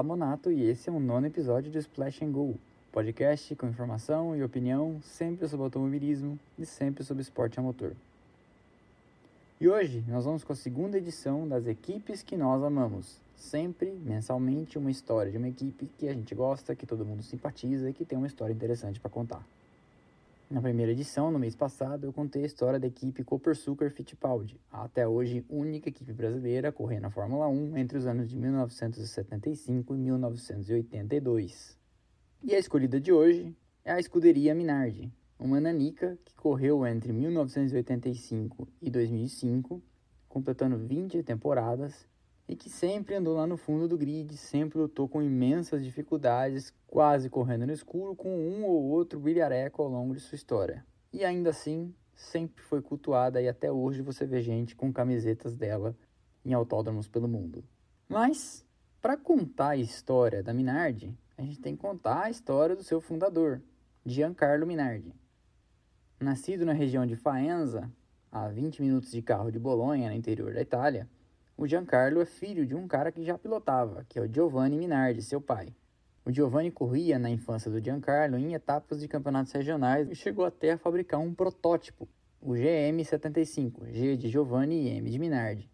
Rodrigo 0.00 0.14
Lamonato 0.14 0.50
e 0.50 0.62
esse 0.64 0.88
é 0.88 0.92
o 0.92 0.98
nono 0.98 1.26
episódio 1.26 1.70
de 1.70 1.78
Splash 1.78 2.22
and 2.22 2.32
Go, 2.32 2.54
podcast 2.90 3.54
com 3.54 3.68
informação 3.68 4.34
e 4.34 4.42
opinião 4.42 4.98
sempre 5.02 5.46
sobre 5.46 5.64
automobilismo 5.64 6.38
e 6.58 6.64
sempre 6.64 7.04
sobre 7.04 7.22
esporte 7.22 7.60
a 7.60 7.62
motor. 7.62 7.94
E 9.60 9.68
hoje 9.68 10.02
nós 10.08 10.24
vamos 10.24 10.42
com 10.42 10.54
a 10.54 10.56
segunda 10.56 10.96
edição 10.96 11.46
das 11.46 11.66
equipes 11.66 12.22
que 12.22 12.34
nós 12.34 12.62
amamos. 12.62 13.20
Sempre, 13.36 13.90
mensalmente, 13.90 14.78
uma 14.78 14.90
história 14.90 15.30
de 15.30 15.36
uma 15.36 15.48
equipe 15.48 15.90
que 15.98 16.08
a 16.08 16.14
gente 16.14 16.34
gosta, 16.34 16.74
que 16.74 16.86
todo 16.86 17.04
mundo 17.04 17.22
simpatiza 17.22 17.90
e 17.90 17.92
que 17.92 18.04
tem 18.04 18.16
uma 18.16 18.26
história 18.26 18.54
interessante 18.54 18.98
para 18.98 19.10
contar. 19.10 19.44
Na 20.50 20.60
primeira 20.60 20.90
edição, 20.90 21.30
no 21.30 21.38
mês 21.38 21.54
passado, 21.54 22.04
eu 22.04 22.12
contei 22.12 22.42
a 22.42 22.46
história 22.46 22.80
da 22.80 22.88
equipe 22.88 23.22
Copersucar 23.22 23.88
Fittipaldi, 23.88 24.60
a 24.68 24.82
até 24.82 25.06
hoje 25.06 25.44
única 25.48 25.88
equipe 25.88 26.12
brasileira 26.12 26.70
a 26.70 26.72
correr 26.72 26.98
na 26.98 27.08
Fórmula 27.08 27.46
1 27.46 27.76
entre 27.78 27.96
os 27.96 28.04
anos 28.04 28.28
de 28.28 28.36
1975 28.36 29.94
e 29.94 29.98
1982. 29.98 31.78
E 32.42 32.52
a 32.52 32.58
escolhida 32.58 33.00
de 33.00 33.12
hoje 33.12 33.56
é 33.84 33.92
a 33.92 34.00
escuderia 34.00 34.52
Minardi, 34.52 35.12
uma 35.38 35.60
nanica 35.60 36.18
que 36.24 36.34
correu 36.34 36.84
entre 36.84 37.12
1985 37.12 38.66
e 38.82 38.90
2005, 38.90 39.80
completando 40.28 40.76
20 40.76 41.22
temporadas 41.22 42.08
e 42.50 42.56
que 42.56 42.68
sempre 42.68 43.14
andou 43.14 43.36
lá 43.36 43.46
no 43.46 43.56
fundo 43.56 43.86
do 43.86 43.96
grid, 43.96 44.36
sempre 44.36 44.76
lutou 44.76 45.08
com 45.08 45.22
imensas 45.22 45.84
dificuldades, 45.84 46.74
quase 46.84 47.30
correndo 47.30 47.64
no 47.64 47.72
escuro, 47.72 48.16
com 48.16 48.28
um 48.28 48.64
ou 48.64 48.86
outro 48.86 49.20
brilhareco 49.20 49.80
ao 49.80 49.88
longo 49.88 50.14
de 50.14 50.18
sua 50.18 50.34
história. 50.34 50.84
E 51.12 51.24
ainda 51.24 51.50
assim, 51.50 51.94
sempre 52.12 52.60
foi 52.64 52.82
cultuada 52.82 53.40
e 53.40 53.46
até 53.46 53.70
hoje 53.70 54.02
você 54.02 54.26
vê 54.26 54.42
gente 54.42 54.74
com 54.74 54.92
camisetas 54.92 55.54
dela 55.54 55.96
em 56.44 56.52
autódromos 56.52 57.06
pelo 57.06 57.28
mundo. 57.28 57.62
Mas, 58.08 58.66
para 59.00 59.16
contar 59.16 59.70
a 59.70 59.76
história 59.76 60.42
da 60.42 60.52
Minardi, 60.52 61.16
a 61.38 61.42
gente 61.42 61.60
tem 61.60 61.76
que 61.76 61.82
contar 61.82 62.24
a 62.24 62.30
história 62.30 62.74
do 62.74 62.82
seu 62.82 63.00
fundador, 63.00 63.62
Giancarlo 64.04 64.66
Minardi. 64.66 65.14
Nascido 66.18 66.66
na 66.66 66.72
região 66.72 67.06
de 67.06 67.14
Faenza, 67.14 67.88
a 68.32 68.48
20 68.48 68.82
minutos 68.82 69.12
de 69.12 69.22
carro 69.22 69.52
de 69.52 69.58
Bolonha, 69.60 70.08
no 70.08 70.16
interior 70.16 70.52
da 70.52 70.60
Itália, 70.60 71.08
o 71.60 71.66
Giancarlo 71.66 72.22
é 72.22 72.24
filho 72.24 72.64
de 72.64 72.74
um 72.74 72.88
cara 72.88 73.12
que 73.12 73.22
já 73.22 73.36
pilotava, 73.36 74.02
que 74.08 74.18
é 74.18 74.22
o 74.22 74.26
Giovanni 74.26 74.78
Minardi, 74.78 75.20
seu 75.20 75.42
pai. 75.42 75.68
O 76.24 76.32
Giovanni 76.32 76.70
corria 76.70 77.18
na 77.18 77.28
infância 77.28 77.70
do 77.70 77.78
Giancarlo 77.78 78.38
em 78.38 78.54
etapas 78.54 78.98
de 78.98 79.06
campeonatos 79.06 79.52
regionais 79.52 80.10
e 80.10 80.14
chegou 80.14 80.46
até 80.46 80.72
a 80.72 80.78
fabricar 80.78 81.20
um 81.20 81.34
protótipo, 81.34 82.08
o 82.40 82.52
GM75, 82.52 83.92
G 83.92 84.16
de 84.16 84.30
Giovanni 84.30 84.86
e 84.86 84.88
M 84.88 85.10
de 85.10 85.18
Minardi. 85.18 85.70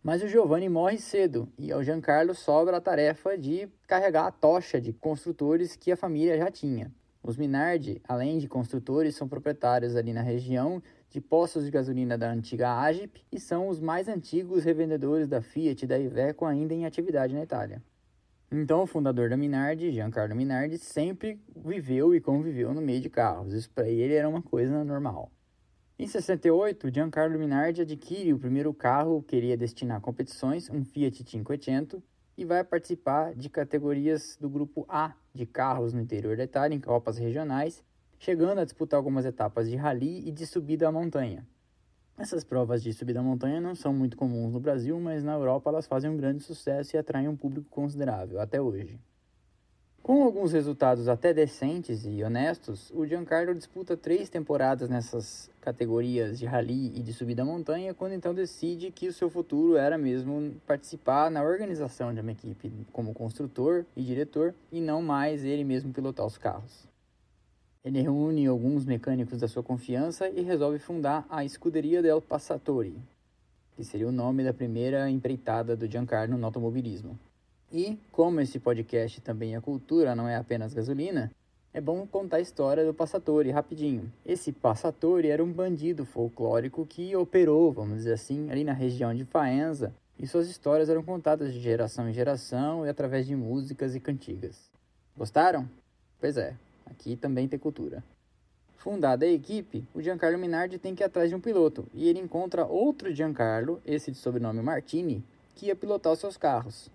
Mas 0.00 0.22
o 0.22 0.28
Giovanni 0.28 0.68
morre 0.68 0.98
cedo 0.98 1.52
e 1.58 1.72
ao 1.72 1.82
Giancarlo 1.82 2.32
sobra 2.32 2.76
a 2.76 2.80
tarefa 2.80 3.36
de 3.36 3.68
carregar 3.88 4.28
a 4.28 4.30
tocha 4.30 4.80
de 4.80 4.92
construtores 4.92 5.74
que 5.74 5.90
a 5.90 5.96
família 5.96 6.38
já 6.38 6.52
tinha. 6.52 6.94
Os 7.20 7.36
Minardi, 7.36 8.00
além 8.06 8.38
de 8.38 8.46
construtores, 8.46 9.16
são 9.16 9.26
proprietários 9.26 9.96
ali 9.96 10.12
na 10.12 10.22
região 10.22 10.80
de 11.16 11.20
postos 11.22 11.64
de 11.64 11.70
gasolina 11.70 12.18
da 12.18 12.30
antiga 12.30 12.78
Agip 12.78 13.24
e 13.32 13.40
são 13.40 13.68
os 13.68 13.80
mais 13.80 14.06
antigos 14.06 14.64
revendedores 14.64 15.26
da 15.26 15.40
Fiat 15.40 15.82
e 15.82 15.88
da 15.88 15.98
Iveco 15.98 16.44
ainda 16.44 16.74
em 16.74 16.84
atividade 16.84 17.34
na 17.34 17.42
Itália. 17.42 17.82
Então, 18.52 18.82
o 18.82 18.86
fundador 18.86 19.30
da 19.30 19.36
Minardi, 19.36 19.90
Giancarlo 19.90 20.36
Minardi, 20.36 20.76
sempre 20.76 21.40
viveu 21.56 22.14
e 22.14 22.20
conviveu 22.20 22.74
no 22.74 22.82
meio 22.82 23.00
de 23.00 23.08
carros. 23.08 23.54
Isso 23.54 23.70
para 23.70 23.88
ele 23.88 24.12
era 24.12 24.28
uma 24.28 24.42
coisa 24.42 24.84
normal. 24.84 25.32
Em 25.98 26.06
68, 26.06 26.92
Giancarlo 26.92 27.38
Minardi 27.38 27.80
adquire 27.80 28.34
o 28.34 28.38
primeiro 28.38 28.74
carro 28.74 29.22
que 29.22 29.28
queria 29.28 29.56
destinar 29.56 29.96
a 29.96 30.00
competições, 30.00 30.68
um 30.68 30.84
Fiat 30.84 31.24
500, 31.24 31.98
e 32.36 32.44
vai 32.44 32.62
participar 32.62 33.34
de 33.34 33.48
categorias 33.48 34.36
do 34.38 34.50
grupo 34.50 34.84
A 34.86 35.14
de 35.32 35.46
carros 35.46 35.94
no 35.94 36.00
interior 36.02 36.36
da 36.36 36.44
Itália, 36.44 36.76
em 36.76 36.80
Copas 36.80 37.16
regionais, 37.16 37.82
chegando 38.18 38.60
a 38.60 38.64
disputar 38.64 38.98
algumas 38.98 39.24
etapas 39.24 39.68
de 39.68 39.76
rally 39.76 40.26
e 40.26 40.30
de 40.30 40.46
subida 40.46 40.88
à 40.88 40.92
montanha. 40.92 41.46
Essas 42.18 42.44
provas 42.44 42.82
de 42.82 42.92
subida 42.92 43.20
à 43.20 43.22
montanha 43.22 43.60
não 43.60 43.74
são 43.74 43.92
muito 43.92 44.16
comuns 44.16 44.52
no 44.52 44.60
Brasil, 44.60 44.98
mas 44.98 45.22
na 45.22 45.34
Europa 45.34 45.68
elas 45.68 45.86
fazem 45.86 46.10
um 46.10 46.16
grande 46.16 46.42
sucesso 46.42 46.96
e 46.96 46.98
atraem 46.98 47.28
um 47.28 47.36
público 47.36 47.68
considerável 47.68 48.40
até 48.40 48.60
hoje. 48.60 48.98
Com 50.06 50.22
alguns 50.22 50.52
resultados 50.52 51.08
até 51.08 51.34
decentes 51.34 52.06
e 52.06 52.22
honestos, 52.22 52.92
o 52.94 53.04
Giancarlo 53.04 53.52
disputa 53.52 53.96
três 53.96 54.30
temporadas 54.30 54.88
nessas 54.88 55.50
categorias 55.60 56.38
de 56.38 56.46
rally 56.46 56.92
e 56.94 57.02
de 57.02 57.12
subida 57.12 57.42
à 57.42 57.44
montanha, 57.44 57.92
quando 57.92 58.12
então 58.12 58.32
decide 58.32 58.92
que 58.92 59.08
o 59.08 59.12
seu 59.12 59.28
futuro 59.28 59.76
era 59.76 59.98
mesmo 59.98 60.54
participar 60.64 61.28
na 61.28 61.42
organização 61.42 62.14
de 62.14 62.20
uma 62.20 62.30
equipe 62.30 62.72
como 62.92 63.12
construtor 63.12 63.84
e 63.96 64.02
diretor 64.02 64.54
e 64.70 64.80
não 64.80 65.02
mais 65.02 65.44
ele 65.44 65.64
mesmo 65.64 65.92
pilotar 65.92 66.24
os 66.24 66.38
carros. 66.38 66.86
Ele 67.86 68.02
reúne 68.02 68.48
alguns 68.48 68.84
mecânicos 68.84 69.38
da 69.38 69.46
sua 69.46 69.62
confiança 69.62 70.28
e 70.28 70.42
resolve 70.42 70.76
fundar 70.76 71.24
a 71.30 71.48
Scuderia 71.48 72.02
del 72.02 72.20
Passatore, 72.20 73.00
que 73.76 73.84
seria 73.84 74.08
o 74.08 74.12
nome 74.12 74.42
da 74.42 74.52
primeira 74.52 75.08
empreitada 75.08 75.76
do 75.76 75.86
Giancarlo 75.86 76.36
no 76.36 76.44
automobilismo. 76.46 77.16
E, 77.72 77.96
como 78.10 78.40
esse 78.40 78.58
podcast 78.58 79.20
também 79.20 79.54
é 79.54 79.60
cultura, 79.60 80.16
não 80.16 80.26
é 80.28 80.34
apenas 80.34 80.74
gasolina, 80.74 81.30
é 81.72 81.80
bom 81.80 82.04
contar 82.08 82.38
a 82.38 82.40
história 82.40 82.84
do 82.84 82.92
Passatore 82.92 83.52
rapidinho. 83.52 84.12
Esse 84.24 84.50
Passatore 84.50 85.28
era 85.28 85.44
um 85.44 85.52
bandido 85.52 86.04
folclórico 86.04 86.84
que 86.84 87.14
operou, 87.14 87.72
vamos 87.72 87.98
dizer 87.98 88.14
assim, 88.14 88.50
ali 88.50 88.64
na 88.64 88.72
região 88.72 89.14
de 89.14 89.24
Faenza, 89.24 89.94
e 90.18 90.26
suas 90.26 90.48
histórias 90.48 90.88
eram 90.88 91.04
contadas 91.04 91.52
de 91.52 91.60
geração 91.60 92.08
em 92.08 92.12
geração 92.12 92.84
e 92.84 92.88
através 92.88 93.28
de 93.28 93.36
músicas 93.36 93.94
e 93.94 94.00
cantigas. 94.00 94.72
Gostaram? 95.16 95.70
Pois 96.18 96.36
é, 96.36 96.56
aqui 96.86 97.16
também 97.16 97.46
tem 97.46 97.58
cultura. 97.58 98.02
Fundada 98.76 99.26
a 99.26 99.28
equipe, 99.28 99.86
o 99.92 100.00
Giancarlo 100.00 100.38
Minardi 100.38 100.78
tem 100.78 100.94
que 100.94 101.02
ir 101.02 101.06
atrás 101.06 101.28
de 101.28 101.34
um 101.34 101.40
piloto, 101.40 101.86
e 101.92 102.08
ele 102.08 102.20
encontra 102.20 102.64
outro 102.64 103.12
Giancarlo, 103.12 103.82
esse 103.84 104.12
de 104.12 104.16
sobrenome 104.16 104.62
Martini, 104.62 105.24
que 105.56 105.66
ia 105.66 105.76
pilotar 105.76 106.12
os 106.12 106.20
seus 106.20 106.36
carros. 106.36 106.88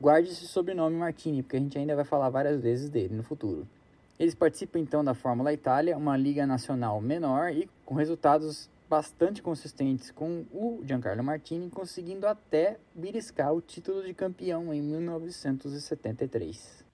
Guarde 0.00 0.30
esse 0.30 0.46
sobrenome 0.46 0.96
Martini, 0.96 1.42
porque 1.42 1.56
a 1.56 1.60
gente 1.60 1.78
ainda 1.78 1.96
vai 1.96 2.04
falar 2.04 2.28
várias 2.28 2.60
vezes 2.60 2.90
dele 2.90 3.14
no 3.14 3.22
futuro. 3.22 3.66
Eles 4.18 4.34
participam 4.34 4.80
então 4.80 5.02
da 5.02 5.14
Fórmula 5.14 5.50
Itália, 5.52 5.96
uma 5.96 6.16
liga 6.16 6.46
nacional 6.46 7.00
menor 7.00 7.52
e 7.52 7.70
com 7.84 7.94
resultados 7.94 8.68
bastante 8.88 9.40
consistentes 9.40 10.10
com 10.10 10.44
o 10.52 10.80
Giancarlo 10.84 11.22
Martini, 11.22 11.70
conseguindo 11.70 12.26
até 12.26 12.78
beliscar 12.94 13.54
o 13.54 13.60
título 13.60 14.02
de 14.02 14.14
campeão 14.14 14.74
em 14.74 14.82
1973. 14.82 16.87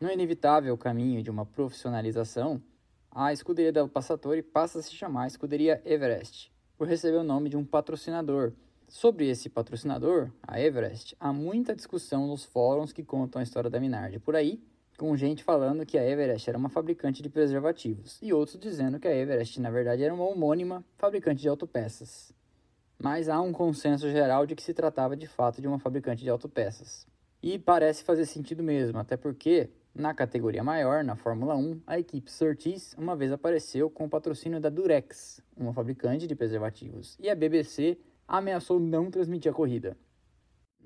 No 0.00 0.10
inevitável 0.10 0.76
caminho 0.78 1.22
de 1.22 1.30
uma 1.30 1.44
profissionalização, 1.44 2.62
a 3.10 3.32
escuderia 3.32 3.70
del 3.70 3.88
Passatore 3.88 4.42
passa 4.42 4.78
a 4.78 4.82
se 4.82 4.94
chamar 4.94 5.26
Escuderia 5.26 5.82
Everest, 5.84 6.50
por 6.78 6.88
receber 6.88 7.18
o 7.18 7.22
nome 7.22 7.50
de 7.50 7.56
um 7.56 7.64
patrocinador, 7.64 8.52
Sobre 8.90 9.28
esse 9.28 9.48
patrocinador, 9.48 10.32
a 10.42 10.60
Everest, 10.60 11.14
há 11.20 11.32
muita 11.32 11.76
discussão 11.76 12.26
nos 12.26 12.44
fóruns 12.44 12.92
que 12.92 13.04
contam 13.04 13.38
a 13.38 13.42
história 13.44 13.70
da 13.70 13.78
Minardi 13.78 14.18
por 14.18 14.34
aí, 14.34 14.60
com 14.98 15.16
gente 15.16 15.44
falando 15.44 15.86
que 15.86 15.96
a 15.96 16.04
Everest 16.04 16.50
era 16.50 16.58
uma 16.58 16.68
fabricante 16.68 17.22
de 17.22 17.28
preservativos 17.28 18.18
e 18.20 18.32
outros 18.32 18.58
dizendo 18.58 18.98
que 18.98 19.06
a 19.06 19.14
Everest, 19.14 19.60
na 19.60 19.70
verdade, 19.70 20.02
era 20.02 20.12
uma 20.12 20.24
homônima 20.24 20.84
fabricante 20.98 21.40
de 21.40 21.48
autopeças. 21.48 22.32
Mas 22.98 23.28
há 23.28 23.40
um 23.40 23.52
consenso 23.52 24.10
geral 24.10 24.44
de 24.44 24.56
que 24.56 24.62
se 24.62 24.74
tratava 24.74 25.14
de 25.14 25.28
fato 25.28 25.62
de 25.62 25.68
uma 25.68 25.78
fabricante 25.78 26.24
de 26.24 26.30
autopeças. 26.30 27.06
E 27.40 27.60
parece 27.60 28.02
fazer 28.02 28.26
sentido 28.26 28.60
mesmo, 28.60 28.98
até 28.98 29.16
porque, 29.16 29.70
na 29.94 30.14
categoria 30.14 30.62
maior, 30.62 31.02
na 31.02 31.16
Fórmula 31.16 31.56
1, 31.56 31.82
a 31.86 31.98
equipe 31.98 32.30
Surtees 32.30 32.94
uma 32.96 33.16
vez 33.16 33.32
apareceu 33.32 33.90
com 33.90 34.04
o 34.04 34.08
patrocínio 34.08 34.60
da 34.60 34.68
Durex, 34.68 35.42
uma 35.56 35.72
fabricante 35.72 36.26
de 36.26 36.34
preservativos, 36.34 37.16
e 37.20 37.28
a 37.28 37.34
BBC 37.34 37.98
ameaçou 38.26 38.78
não 38.78 39.10
transmitir 39.10 39.50
a 39.50 39.54
corrida. 39.54 39.96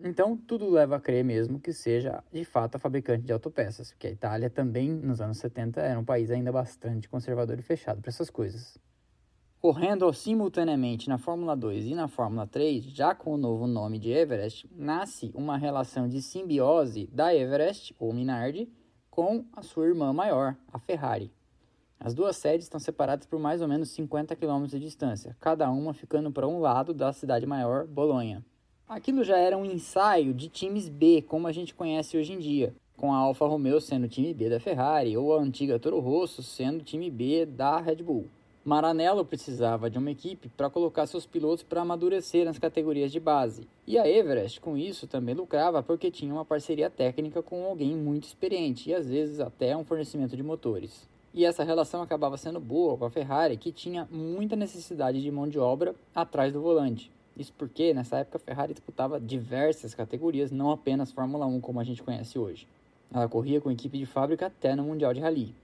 Então, 0.02 0.36
tudo 0.36 0.68
leva 0.68 0.96
a 0.96 1.00
crer 1.00 1.24
mesmo 1.24 1.60
que 1.60 1.72
seja 1.72 2.24
de 2.32 2.44
fato 2.44 2.76
a 2.76 2.78
fabricante 2.78 3.24
de 3.24 3.32
autopeças, 3.32 3.92
porque 3.92 4.08
a 4.08 4.10
Itália 4.10 4.50
também, 4.50 4.90
nos 4.90 5.20
anos 5.20 5.38
70, 5.38 5.80
era 5.80 5.98
um 5.98 6.04
país 6.04 6.30
ainda 6.30 6.50
bastante 6.50 7.08
conservador 7.08 7.58
e 7.58 7.62
fechado 7.62 8.00
para 8.00 8.08
essas 8.08 8.28
coisas. 8.28 8.76
Correndo 9.60 10.12
simultaneamente 10.12 11.08
na 11.08 11.16
Fórmula 11.16 11.56
2 11.56 11.86
e 11.86 11.94
na 11.94 12.08
Fórmula 12.08 12.46
3, 12.46 12.84
já 12.84 13.14
com 13.14 13.34
o 13.34 13.38
novo 13.38 13.66
nome 13.66 13.98
de 13.98 14.10
Everest, 14.10 14.68
nasce 14.74 15.30
uma 15.34 15.56
relação 15.56 16.08
de 16.08 16.20
simbiose 16.20 17.06
da 17.12 17.34
Everest, 17.34 17.94
ou 17.98 18.12
Minardi, 18.12 18.68
com 19.14 19.44
a 19.52 19.62
sua 19.62 19.86
irmã 19.86 20.12
maior, 20.12 20.56
a 20.72 20.78
Ferrari. 20.80 21.30
As 22.00 22.14
duas 22.14 22.36
sedes 22.36 22.64
estão 22.64 22.80
separadas 22.80 23.24
por 23.28 23.38
mais 23.38 23.62
ou 23.62 23.68
menos 23.68 23.90
50 23.90 24.34
km 24.34 24.64
de 24.66 24.80
distância, 24.80 25.36
cada 25.38 25.70
uma 25.70 25.94
ficando 25.94 26.32
para 26.32 26.48
um 26.48 26.58
lado 26.58 26.92
da 26.92 27.12
cidade 27.12 27.46
maior, 27.46 27.86
Bolonha. 27.86 28.44
Aquilo 28.88 29.22
já 29.22 29.38
era 29.38 29.56
um 29.56 29.64
ensaio 29.64 30.34
de 30.34 30.48
times 30.48 30.88
B, 30.88 31.22
como 31.22 31.46
a 31.46 31.52
gente 31.52 31.76
conhece 31.76 32.16
hoje 32.16 32.32
em 32.32 32.40
dia, 32.40 32.74
com 32.96 33.12
a 33.12 33.16
Alfa 33.18 33.46
Romeo 33.46 33.80
sendo 33.80 34.06
o 34.06 34.08
time 34.08 34.34
B 34.34 34.48
da 34.50 34.58
Ferrari 34.58 35.16
ou 35.16 35.32
a 35.32 35.40
antiga 35.40 35.78
Toro 35.78 36.00
Rosso 36.00 36.42
sendo 36.42 36.80
o 36.80 36.84
time 36.84 37.08
B 37.08 37.46
da 37.46 37.78
Red 37.78 38.02
Bull. 38.02 38.26
Maranello 38.64 39.26
precisava 39.26 39.90
de 39.90 39.98
uma 39.98 40.10
equipe 40.10 40.48
para 40.48 40.70
colocar 40.70 41.04
seus 41.06 41.26
pilotos 41.26 41.62
para 41.62 41.82
amadurecer 41.82 42.46
nas 42.46 42.58
categorias 42.58 43.12
de 43.12 43.20
base. 43.20 43.68
E 43.86 43.98
a 43.98 44.08
Everest, 44.08 44.58
com 44.58 44.74
isso, 44.74 45.06
também 45.06 45.34
lucrava 45.34 45.82
porque 45.82 46.10
tinha 46.10 46.32
uma 46.32 46.46
parceria 46.46 46.88
técnica 46.88 47.42
com 47.42 47.66
alguém 47.66 47.94
muito 47.94 48.24
experiente 48.24 48.88
e 48.88 48.94
às 48.94 49.06
vezes 49.06 49.38
até 49.38 49.76
um 49.76 49.84
fornecimento 49.84 50.34
de 50.34 50.42
motores. 50.42 51.06
E 51.34 51.44
essa 51.44 51.62
relação 51.62 52.00
acabava 52.00 52.38
sendo 52.38 52.58
boa 52.58 52.96
com 52.96 53.04
a 53.04 53.10
Ferrari, 53.10 53.58
que 53.58 53.70
tinha 53.70 54.08
muita 54.10 54.56
necessidade 54.56 55.20
de 55.20 55.30
mão 55.30 55.46
de 55.46 55.58
obra 55.58 55.94
atrás 56.14 56.50
do 56.50 56.62
volante. 56.62 57.12
Isso 57.36 57.52
porque 57.58 57.92
nessa 57.92 58.18
época 58.18 58.38
a 58.38 58.40
Ferrari 58.40 58.72
disputava 58.72 59.20
diversas 59.20 59.94
categorias, 59.94 60.50
não 60.50 60.70
apenas 60.70 61.12
Fórmula 61.12 61.44
1 61.44 61.60
como 61.60 61.80
a 61.80 61.84
gente 61.84 62.02
conhece 62.02 62.38
hoje. 62.38 62.66
Ela 63.12 63.28
corria 63.28 63.60
com 63.60 63.70
equipe 63.70 63.98
de 63.98 64.06
fábrica 64.06 64.46
até 64.46 64.74
no 64.74 64.84
Mundial 64.84 65.12
de 65.12 65.20
Rally. 65.20 65.54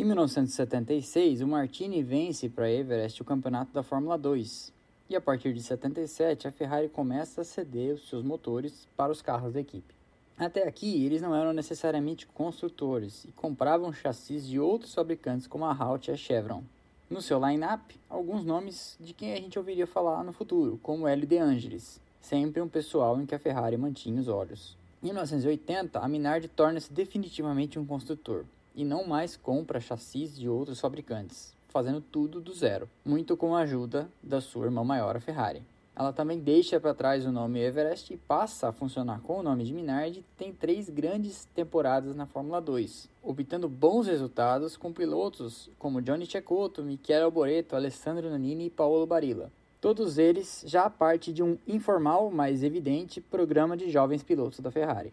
Em 0.00 0.04
1976, 0.04 1.40
o 1.40 1.48
Martini 1.48 2.04
vence 2.04 2.48
para 2.48 2.70
Everest 2.70 3.20
o 3.20 3.24
campeonato 3.24 3.72
da 3.72 3.82
Fórmula 3.82 4.16
2. 4.16 4.72
E 5.10 5.16
a 5.16 5.20
partir 5.20 5.52
de 5.52 5.60
77, 5.60 6.46
a 6.46 6.52
Ferrari 6.52 6.88
começa 6.88 7.40
a 7.40 7.44
ceder 7.44 7.94
os 7.94 8.08
seus 8.08 8.22
motores 8.22 8.86
para 8.96 9.10
os 9.10 9.20
carros 9.20 9.54
da 9.54 9.60
equipe. 9.60 9.92
Até 10.38 10.68
aqui, 10.68 11.04
eles 11.04 11.20
não 11.20 11.34
eram 11.34 11.52
necessariamente 11.52 12.28
construtores 12.28 13.24
e 13.24 13.32
compravam 13.32 13.92
chassis 13.92 14.46
de 14.46 14.60
outros 14.60 14.94
fabricantes 14.94 15.48
como 15.48 15.64
a 15.64 15.76
Halt 15.76 16.06
e 16.06 16.12
a 16.12 16.16
Chevron. 16.16 16.62
No 17.10 17.20
seu 17.20 17.44
line-up, 17.44 17.98
alguns 18.08 18.44
nomes 18.44 18.96
de 19.00 19.12
quem 19.12 19.32
a 19.32 19.36
gente 19.36 19.58
ouviria 19.58 19.84
falar 19.84 20.22
no 20.22 20.32
futuro, 20.32 20.78
como 20.80 21.08
L. 21.08 21.26
De 21.26 21.38
Angelis, 21.38 22.00
sempre 22.20 22.62
um 22.62 22.68
pessoal 22.68 23.20
em 23.20 23.26
que 23.26 23.34
a 23.34 23.38
Ferrari 23.40 23.76
mantinha 23.76 24.20
os 24.20 24.28
olhos. 24.28 24.76
Em 25.02 25.06
1980, 25.06 25.98
a 25.98 26.08
Minardi 26.08 26.46
torna-se 26.46 26.92
definitivamente 26.92 27.80
um 27.80 27.84
construtor 27.84 28.44
e 28.78 28.84
não 28.84 29.04
mais 29.04 29.36
compra 29.36 29.80
chassis 29.80 30.38
de 30.38 30.48
outros 30.48 30.78
fabricantes, 30.78 31.52
fazendo 31.66 32.00
tudo 32.00 32.40
do 32.40 32.54
zero, 32.54 32.88
muito 33.04 33.36
com 33.36 33.56
a 33.56 33.62
ajuda 33.62 34.08
da 34.22 34.40
sua 34.40 34.66
irmã 34.66 34.84
maior, 34.84 35.16
a 35.16 35.20
Ferrari. 35.20 35.64
Ela 35.96 36.12
também 36.12 36.38
deixa 36.38 36.78
para 36.78 36.94
trás 36.94 37.26
o 37.26 37.32
nome 37.32 37.58
Everest 37.58 38.14
e 38.14 38.16
passa 38.16 38.68
a 38.68 38.72
funcionar 38.72 39.20
com 39.20 39.40
o 39.40 39.42
nome 39.42 39.64
de 39.64 39.74
Minardi. 39.74 40.24
Tem 40.36 40.52
três 40.52 40.88
grandes 40.88 41.44
temporadas 41.46 42.14
na 42.14 42.24
Fórmula 42.24 42.60
2, 42.60 43.08
obtendo 43.20 43.68
bons 43.68 44.06
resultados 44.06 44.76
com 44.76 44.92
pilotos 44.92 45.68
como 45.76 46.00
Johnny 46.00 46.24
Cecotto, 46.24 46.84
Michele 46.84 47.24
Alboreto, 47.24 47.74
Alessandro 47.74 48.30
Nannini 48.30 48.66
e 48.66 48.70
Paolo 48.70 49.08
Barilla. 49.08 49.50
Todos 49.80 50.18
eles 50.18 50.62
já 50.64 50.88
parte 50.88 51.32
de 51.32 51.42
um 51.42 51.58
informal, 51.66 52.30
mas 52.30 52.62
evidente, 52.62 53.20
programa 53.20 53.76
de 53.76 53.90
jovens 53.90 54.22
pilotos 54.22 54.60
da 54.60 54.70
Ferrari. 54.70 55.12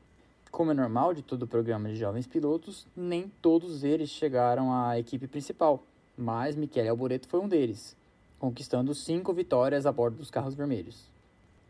Como 0.56 0.72
é 0.72 0.74
normal 0.74 1.14
de 1.14 1.22
todo 1.22 1.44
o 1.44 1.48
programa 1.48 1.90
de 1.90 1.98
jovens 1.98 2.26
pilotos, 2.26 2.88
nem 2.96 3.30
todos 3.42 3.84
eles 3.84 4.10
chegaram 4.10 4.74
à 4.74 4.98
equipe 4.98 5.28
principal, 5.28 5.84
mas 6.18 6.56
Michele 6.56 6.88
Alboreto 6.88 7.28
foi 7.28 7.42
um 7.42 7.48
deles, 7.50 7.94
conquistando 8.40 8.96
cinco 8.96 9.34
vitórias 9.34 9.86
a 9.86 9.92
bordo 9.92 10.16
dos 10.16 10.32
carros 10.32 10.56
vermelhos. 10.56 11.12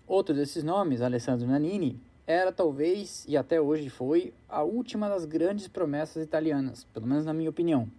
Outro 0.08 0.36
desses 0.36 0.64
nomes, 0.64 1.02
Alessandro 1.02 1.48
Nannini, 1.48 2.00
era 2.28 2.52
talvez, 2.52 3.26
e 3.28 3.36
até 3.36 3.60
hoje 3.60 3.90
foi, 3.90 4.32
a 4.48 4.62
última 4.62 5.10
das 5.10 5.26
grandes 5.26 5.68
promessas 5.68 6.24
italianas, 6.24 6.84
pelo 6.94 7.08
menos 7.08 7.26
na 7.26 7.34
minha 7.34 7.50
opinião. 7.50 7.90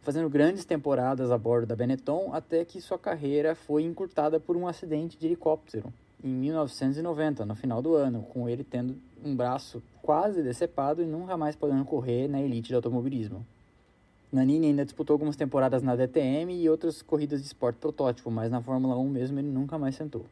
Fazendo 0.00 0.30
grandes 0.30 0.64
temporadas 0.64 1.30
a 1.30 1.36
bordo 1.36 1.66
da 1.66 1.76
Benetton 1.76 2.30
até 2.32 2.64
que 2.64 2.80
sua 2.80 2.98
carreira 2.98 3.54
foi 3.54 3.82
encurtada 3.82 4.40
por 4.40 4.56
um 4.56 4.66
acidente 4.66 5.18
de 5.18 5.26
helicóptero 5.26 5.92
em 6.22 6.28
1990, 6.28 7.46
no 7.46 7.54
final 7.54 7.80
do 7.80 7.94
ano, 7.94 8.22
com 8.22 8.48
ele 8.48 8.64
tendo 8.64 8.96
um 9.24 9.34
braço 9.34 9.82
quase 10.08 10.42
decepado 10.42 11.02
e 11.02 11.06
nunca 11.06 11.36
mais 11.36 11.54
podendo 11.54 11.84
correr 11.84 12.28
na 12.28 12.40
elite 12.40 12.68
de 12.68 12.74
automobilismo. 12.74 13.44
Nanini 14.32 14.68
ainda 14.68 14.82
disputou 14.82 15.12
algumas 15.12 15.36
temporadas 15.36 15.82
na 15.82 15.94
DTM 15.94 16.54
e 16.54 16.66
outras 16.70 17.02
corridas 17.02 17.42
de 17.42 17.46
esporte 17.46 17.76
protótipo, 17.76 18.30
mas 18.30 18.50
na 18.50 18.62
Fórmula 18.62 18.96
1 18.96 19.06
mesmo 19.06 19.38
ele 19.38 19.50
nunca 19.50 19.76
mais 19.76 19.96
sentou. 19.96 20.24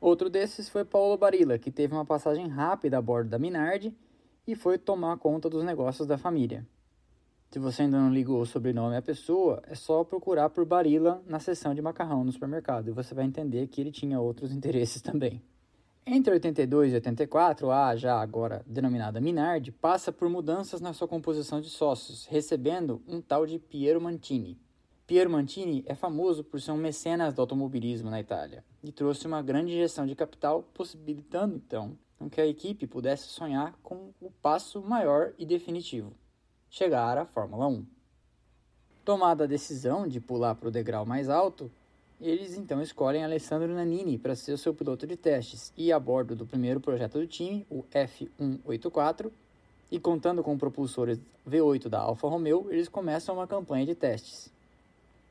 Outro 0.00 0.30
desses 0.30 0.70
foi 0.70 0.86
Paulo 0.86 1.18
Barilla, 1.18 1.58
que 1.58 1.70
teve 1.70 1.92
uma 1.92 2.06
passagem 2.06 2.48
rápida 2.48 2.96
a 2.96 3.02
bordo 3.02 3.28
da 3.28 3.38
Minardi 3.38 3.94
e 4.46 4.54
foi 4.54 4.78
tomar 4.78 5.18
conta 5.18 5.50
dos 5.50 5.62
negócios 5.62 6.08
da 6.08 6.16
família. 6.16 6.66
Se 7.50 7.58
você 7.58 7.82
ainda 7.82 7.98
não 7.98 8.10
ligou 8.10 8.40
o 8.40 8.46
sobrenome 8.46 8.96
à 8.96 9.02
pessoa, 9.02 9.62
é 9.66 9.74
só 9.74 10.02
procurar 10.02 10.48
por 10.48 10.64
Barilla 10.64 11.20
na 11.26 11.38
seção 11.38 11.74
de 11.74 11.82
macarrão 11.82 12.24
no 12.24 12.32
supermercado 12.32 12.88
e 12.88 12.92
você 12.92 13.14
vai 13.14 13.26
entender 13.26 13.66
que 13.66 13.82
ele 13.82 13.92
tinha 13.92 14.18
outros 14.18 14.50
interesses 14.56 15.02
também. 15.02 15.42
Entre 16.04 16.34
82 16.34 16.92
e 16.92 16.94
84, 16.96 17.70
a 17.70 17.94
já 17.94 18.20
agora 18.20 18.64
denominada 18.66 19.20
Minardi 19.20 19.70
passa 19.70 20.10
por 20.10 20.28
mudanças 20.28 20.80
na 20.80 20.92
sua 20.92 21.06
composição 21.06 21.60
de 21.60 21.70
sócios, 21.70 22.26
recebendo 22.26 23.00
um 23.06 23.20
tal 23.20 23.46
de 23.46 23.60
Piero 23.60 24.00
Mantini. 24.00 24.58
Piero 25.06 25.30
Mantini 25.30 25.84
é 25.86 25.94
famoso 25.94 26.42
por 26.42 26.60
ser 26.60 26.72
um 26.72 26.76
mecenas 26.76 27.32
do 27.32 27.40
automobilismo 27.40 28.10
na 28.10 28.20
Itália 28.20 28.64
e 28.82 28.90
trouxe 28.90 29.28
uma 29.28 29.40
grande 29.42 29.74
injeção 29.74 30.04
de 30.04 30.16
capital, 30.16 30.64
possibilitando 30.74 31.54
então 31.54 31.96
que 32.32 32.40
a 32.40 32.46
equipe 32.46 32.86
pudesse 32.86 33.28
sonhar 33.28 33.74
com 33.80 34.10
o 34.20 34.30
passo 34.30 34.82
maior 34.82 35.32
e 35.38 35.46
definitivo 35.46 36.12
chegar 36.68 37.16
à 37.16 37.24
Fórmula 37.24 37.68
1. 37.68 37.86
Tomada 39.04 39.44
a 39.44 39.46
decisão 39.46 40.08
de 40.08 40.20
pular 40.20 40.56
para 40.56 40.68
o 40.68 40.72
degrau 40.72 41.06
mais 41.06 41.28
alto, 41.28 41.70
eles 42.22 42.56
então 42.56 42.80
escolhem 42.80 43.24
Alessandro 43.24 43.74
Nannini 43.74 44.16
para 44.16 44.34
ser 44.34 44.52
o 44.52 44.58
seu 44.58 44.72
piloto 44.72 45.06
de 45.06 45.16
testes 45.16 45.72
e 45.76 45.92
a 45.92 45.98
bordo 45.98 46.34
do 46.34 46.46
primeiro 46.46 46.80
projeto 46.80 47.18
do 47.18 47.26
time, 47.26 47.66
o 47.68 47.84
F184, 47.92 49.30
e 49.90 49.98
contando 49.98 50.42
com 50.42 50.56
propulsores 50.56 51.18
V8 51.48 51.88
da 51.88 52.00
Alfa 52.00 52.28
Romeo, 52.28 52.66
eles 52.70 52.88
começam 52.88 53.34
uma 53.34 53.46
campanha 53.46 53.84
de 53.84 53.94
testes. 53.94 54.50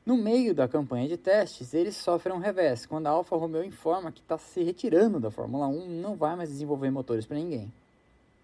No 0.06 0.16
meio 0.16 0.54
da 0.54 0.68
campanha 0.68 1.08
de 1.08 1.16
testes, 1.16 1.74
eles 1.74 1.96
sofrem 1.96 2.34
um 2.34 2.40
revés 2.40 2.86
quando 2.86 3.06
a 3.06 3.10
Alfa 3.10 3.36
Romeo 3.36 3.64
informa 3.64 4.12
que 4.12 4.20
está 4.20 4.38
se 4.38 4.62
retirando 4.62 5.18
da 5.18 5.30
Fórmula 5.30 5.66
1 5.66 5.86
e 5.86 5.88
não 5.88 6.14
vai 6.14 6.36
mais 6.36 6.50
desenvolver 6.50 6.90
motores 6.90 7.26
para 7.26 7.36
ninguém. 7.36 7.72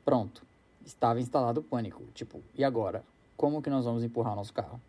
Pronto 0.05 0.49
estava 0.89 1.21
instalado 1.21 1.61
o 1.61 1.63
pânico. 1.63 2.03
Tipo, 2.15 2.43
e 2.55 2.65
agora? 2.65 3.05
Como 3.37 3.63
que 3.63 3.71
nós 3.71 3.85
vamos 3.85 4.03
empurrar 4.03 4.35
nosso 4.35 4.53
carro? 4.53 4.81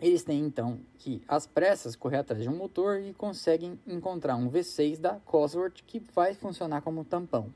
Eles 0.00 0.22
têm 0.22 0.40
então 0.40 0.78
que, 0.98 1.22
às 1.28 1.46
pressas, 1.46 1.94
correr 1.94 2.18
atrás 2.18 2.42
de 2.42 2.48
um 2.48 2.56
motor 2.56 3.00
e 3.00 3.12
conseguem 3.12 3.78
encontrar 3.86 4.36
um 4.36 4.50
V6 4.50 4.98
da 4.98 5.16
Cosworth 5.26 5.82
que 5.86 6.00
vai 6.14 6.34
funcionar 6.34 6.80
como 6.80 7.04
tampão. 7.04 7.52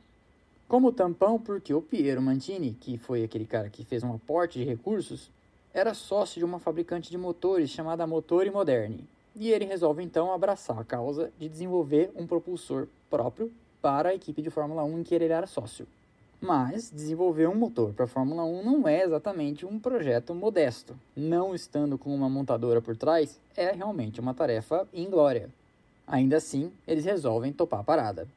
Como 0.69 0.93
tampão, 0.93 1.39
porque 1.39 1.73
o 1.73 1.81
Piero 1.81 2.21
Mantini, 2.21 2.77
que 2.79 2.99
foi 2.99 3.25
aquele 3.25 3.47
cara 3.47 3.71
que 3.71 3.85
fez 3.85 4.03
um 4.03 4.13
aporte 4.13 4.59
de 4.59 4.65
recursos, 4.65 5.31
era 5.73 5.95
sócio 5.95 6.39
de 6.39 6.45
uma 6.45 6.59
fabricante 6.59 7.11
de 7.11 7.17
motores 7.17 7.71
chamada 7.71 8.07
Motori 8.07 8.51
Moderni. 8.51 9.09
E 9.35 9.51
ele 9.51 9.65
resolve 9.65 10.03
então 10.03 10.33
abraçar 10.33 10.79
a 10.79 10.85
causa 10.85 11.33
de 11.39 11.49
desenvolver 11.49 12.13
um 12.15 12.27
propulsor 12.27 12.87
próprio 13.09 13.51
para 13.81 14.11
a 14.11 14.15
equipe 14.15 14.43
de 14.43 14.51
Fórmula 14.51 14.85
1 14.85 14.99
em 14.99 15.03
que 15.03 15.15
ele 15.15 15.25
era 15.25 15.47
sócio. 15.47 15.87
Mas 16.47 16.91
desenvolver 16.91 17.49
um 17.49 17.55
motor 17.55 17.95
para 17.95 18.05
a 18.05 18.09
Fórmula 18.09 18.45
1 18.45 18.63
não 18.63 18.87
é 18.87 19.03
exatamente 19.03 19.65
um 19.65 19.79
projeto 19.79 20.35
modesto. 20.35 20.95
Não 21.17 21.55
estando 21.55 21.97
com 21.97 22.15
uma 22.15 22.29
montadora 22.29 22.83
por 22.83 22.95
trás 22.95 23.41
é 23.57 23.73
realmente 23.73 24.21
uma 24.21 24.35
tarefa 24.35 24.87
inglória. 24.93 25.49
Ainda 26.07 26.37
assim, 26.37 26.71
eles 26.87 27.07
resolvem 27.07 27.51
topar 27.51 27.81
a 27.81 27.83
parada. 27.83 28.29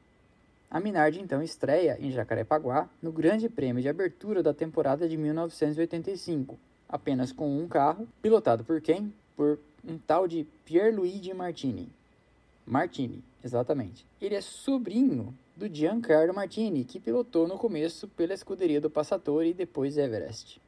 A 0.70 0.80
Minardi 0.80 1.20
então 1.20 1.42
estreia 1.42 1.98
em 2.00 2.10
Jacarepaguá 2.10 2.88
no 3.02 3.12
Grande 3.12 3.46
Prêmio 3.46 3.82
de 3.82 3.90
Abertura 3.90 4.42
da 4.42 4.54
temporada 4.54 5.06
de 5.06 5.18
1985, 5.18 6.58
apenas 6.88 7.30
com 7.30 7.58
um 7.58 7.68
carro, 7.68 8.08
pilotado 8.22 8.64
por 8.64 8.80
quem? 8.80 9.12
Por 9.36 9.58
um 9.86 9.98
tal 9.98 10.26
de 10.26 10.46
Pierluigi 10.64 11.34
Martini. 11.34 11.90
Martini, 12.64 13.22
exatamente. 13.44 14.06
Ele 14.18 14.34
é 14.34 14.40
sobrinho 14.40 15.34
do 15.58 15.68
Giancarlo 15.68 16.32
Martini, 16.32 16.84
que 16.84 17.00
pilotou 17.00 17.48
no 17.48 17.58
começo 17.58 18.06
pela 18.06 18.32
escuderia 18.32 18.80
do 18.80 18.88
Passatore 18.88 19.48
e 19.48 19.52
depois 19.52 19.98
Everest. 19.98 20.62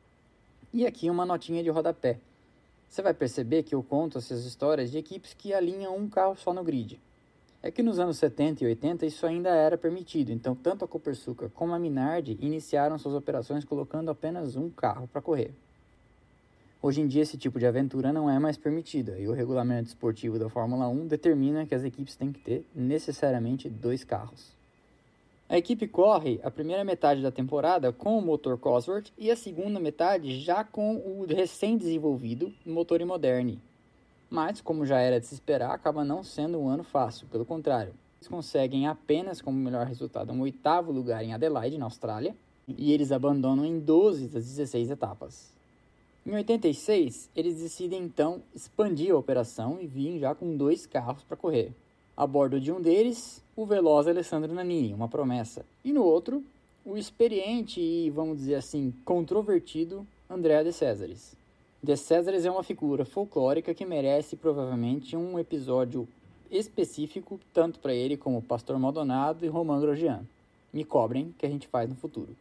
E 0.75 0.85
aqui 0.85 1.09
uma 1.09 1.25
notinha 1.25 1.63
de 1.63 1.71
rodapé. 1.71 2.19
Você 2.89 3.01
vai 3.01 3.15
perceber 3.15 3.63
que 3.63 3.73
eu 3.73 3.85
conto 3.85 4.19
essas 4.19 4.45
histórias 4.45 4.91
de 4.91 4.99
equipes 4.99 5.33
que 5.33 5.55
alinham 5.55 5.97
um 5.97 6.09
carro 6.09 6.35
só 6.37 6.53
no 6.53 6.65
grid. 6.65 7.01
É 7.63 7.71
que 7.71 7.85
nos 7.85 8.01
anos 8.01 8.19
70 8.19 8.65
e 8.65 8.67
80 8.67 9.07
isso 9.07 9.25
ainda 9.25 9.51
era 9.51 9.79
permitido, 9.79 10.33
então 10.33 10.57
tanto 10.57 10.85
a 10.85 10.89
Copersucar 10.89 11.49
como 11.51 11.73
a 11.73 11.79
Minardi 11.79 12.37
iniciaram 12.41 12.99
suas 12.99 13.15
operações 13.15 13.65
colocando 13.65 14.11
apenas 14.11 14.57
um 14.57 14.69
carro 14.69 15.07
para 15.07 15.23
correr. 15.23 15.55
Hoje 16.83 17.01
em 17.01 17.07
dia 17.07 17.23
esse 17.23 17.39
tipo 17.39 17.61
de 17.61 17.67
aventura 17.67 18.13
não 18.13 18.29
é 18.29 18.41
mais 18.41 18.57
permitida 18.57 19.17
e 19.21 19.29
o 19.29 19.33
regulamento 19.33 19.87
esportivo 19.87 20.37
da 20.37 20.49
Fórmula 20.49 20.89
1 20.89 21.07
determina 21.07 21.65
que 21.65 21.77
as 21.77 21.85
equipes 21.85 22.17
têm 22.17 22.33
que 22.33 22.41
ter 22.41 22.67
necessariamente 22.75 23.71
dois 23.71 24.03
carros. 24.03 24.59
A 25.51 25.59
equipe 25.59 25.89
corre 25.89 26.39
a 26.45 26.51
primeira 26.51 26.85
metade 26.85 27.21
da 27.21 27.33
temporada 27.33 27.93
com 27.93 28.17
o 28.17 28.23
motor 28.23 28.57
Cosworth 28.57 29.11
e 29.19 29.33
a 29.33 29.37
segunda 29.37 29.81
metade 29.81 30.39
já 30.39 30.63
com 30.63 30.95
o 30.99 31.27
recém-desenvolvido 31.29 32.55
motor 32.65 33.05
Moderni. 33.05 33.61
Mas, 34.31 34.61
como 34.61 34.87
já 34.87 35.01
era 35.01 35.19
de 35.19 35.27
se 35.27 35.35
esperar, 35.35 35.73
acaba 35.73 36.05
não 36.05 36.23
sendo 36.23 36.57
um 36.61 36.69
ano 36.69 36.85
fácil, 36.85 37.27
pelo 37.27 37.45
contrário. 37.45 37.93
Eles 38.21 38.29
conseguem 38.29 38.87
apenas 38.87 39.43
como 39.43 39.59
melhor 39.59 39.89
resultado 39.89 40.33
um 40.33 40.43
oitavo 40.43 40.93
lugar 40.93 41.25
em 41.25 41.35
Adelaide, 41.35 41.79
na 41.79 41.87
Austrália, 41.87 42.33
e 42.69 42.93
eles 42.93 43.11
abandonam 43.11 43.65
em 43.67 43.81
12 43.81 44.29
das 44.29 44.47
16 44.47 44.89
etapas. 44.89 45.53
Em 46.25 46.33
86, 46.33 47.29
eles 47.35 47.61
decidem 47.61 48.05
então 48.05 48.41
expandir 48.55 49.13
a 49.13 49.19
operação 49.19 49.79
e 49.81 49.89
virem 49.89 50.21
já 50.21 50.33
com 50.33 50.57
dois 50.57 50.87
carros 50.87 51.25
para 51.25 51.37
correr. 51.37 51.75
A 52.21 52.27
bordo 52.27 52.61
de 52.61 52.71
um 52.71 52.83
deles, 52.83 53.43
o 53.57 53.65
veloz 53.65 54.07
Alessandro 54.07 54.53
Nannini, 54.53 54.93
uma 54.93 55.09
promessa, 55.09 55.65
e 55.83 55.91
no 55.91 56.05
outro, 56.05 56.45
o 56.85 56.99
experiente 56.99 57.81
e, 57.81 58.11
vamos 58.11 58.37
dizer 58.37 58.57
assim, 58.57 58.93
controvertido 59.07 60.07
Andrea 60.29 60.63
de 60.63 60.71
Césares. 60.71 61.35
De 61.83 61.97
Césares 61.97 62.45
é 62.45 62.51
uma 62.51 62.63
figura 62.63 63.07
folclórica 63.07 63.73
que 63.73 63.87
merece 63.87 64.37
provavelmente 64.37 65.17
um 65.17 65.39
episódio 65.39 66.07
específico 66.51 67.41
tanto 67.55 67.79
para 67.79 67.95
ele 67.95 68.19
como 68.19 68.43
Pastor 68.43 68.79
Maldonado 68.79 69.47
e 69.47 69.49
Romain 69.49 69.81
Grosjean. 69.81 70.21
Me 70.75 70.85
cobrem 70.85 71.35
que 71.39 71.47
a 71.47 71.49
gente 71.49 71.69
faz 71.69 71.89
no 71.89 71.97
futuro. 71.97 72.37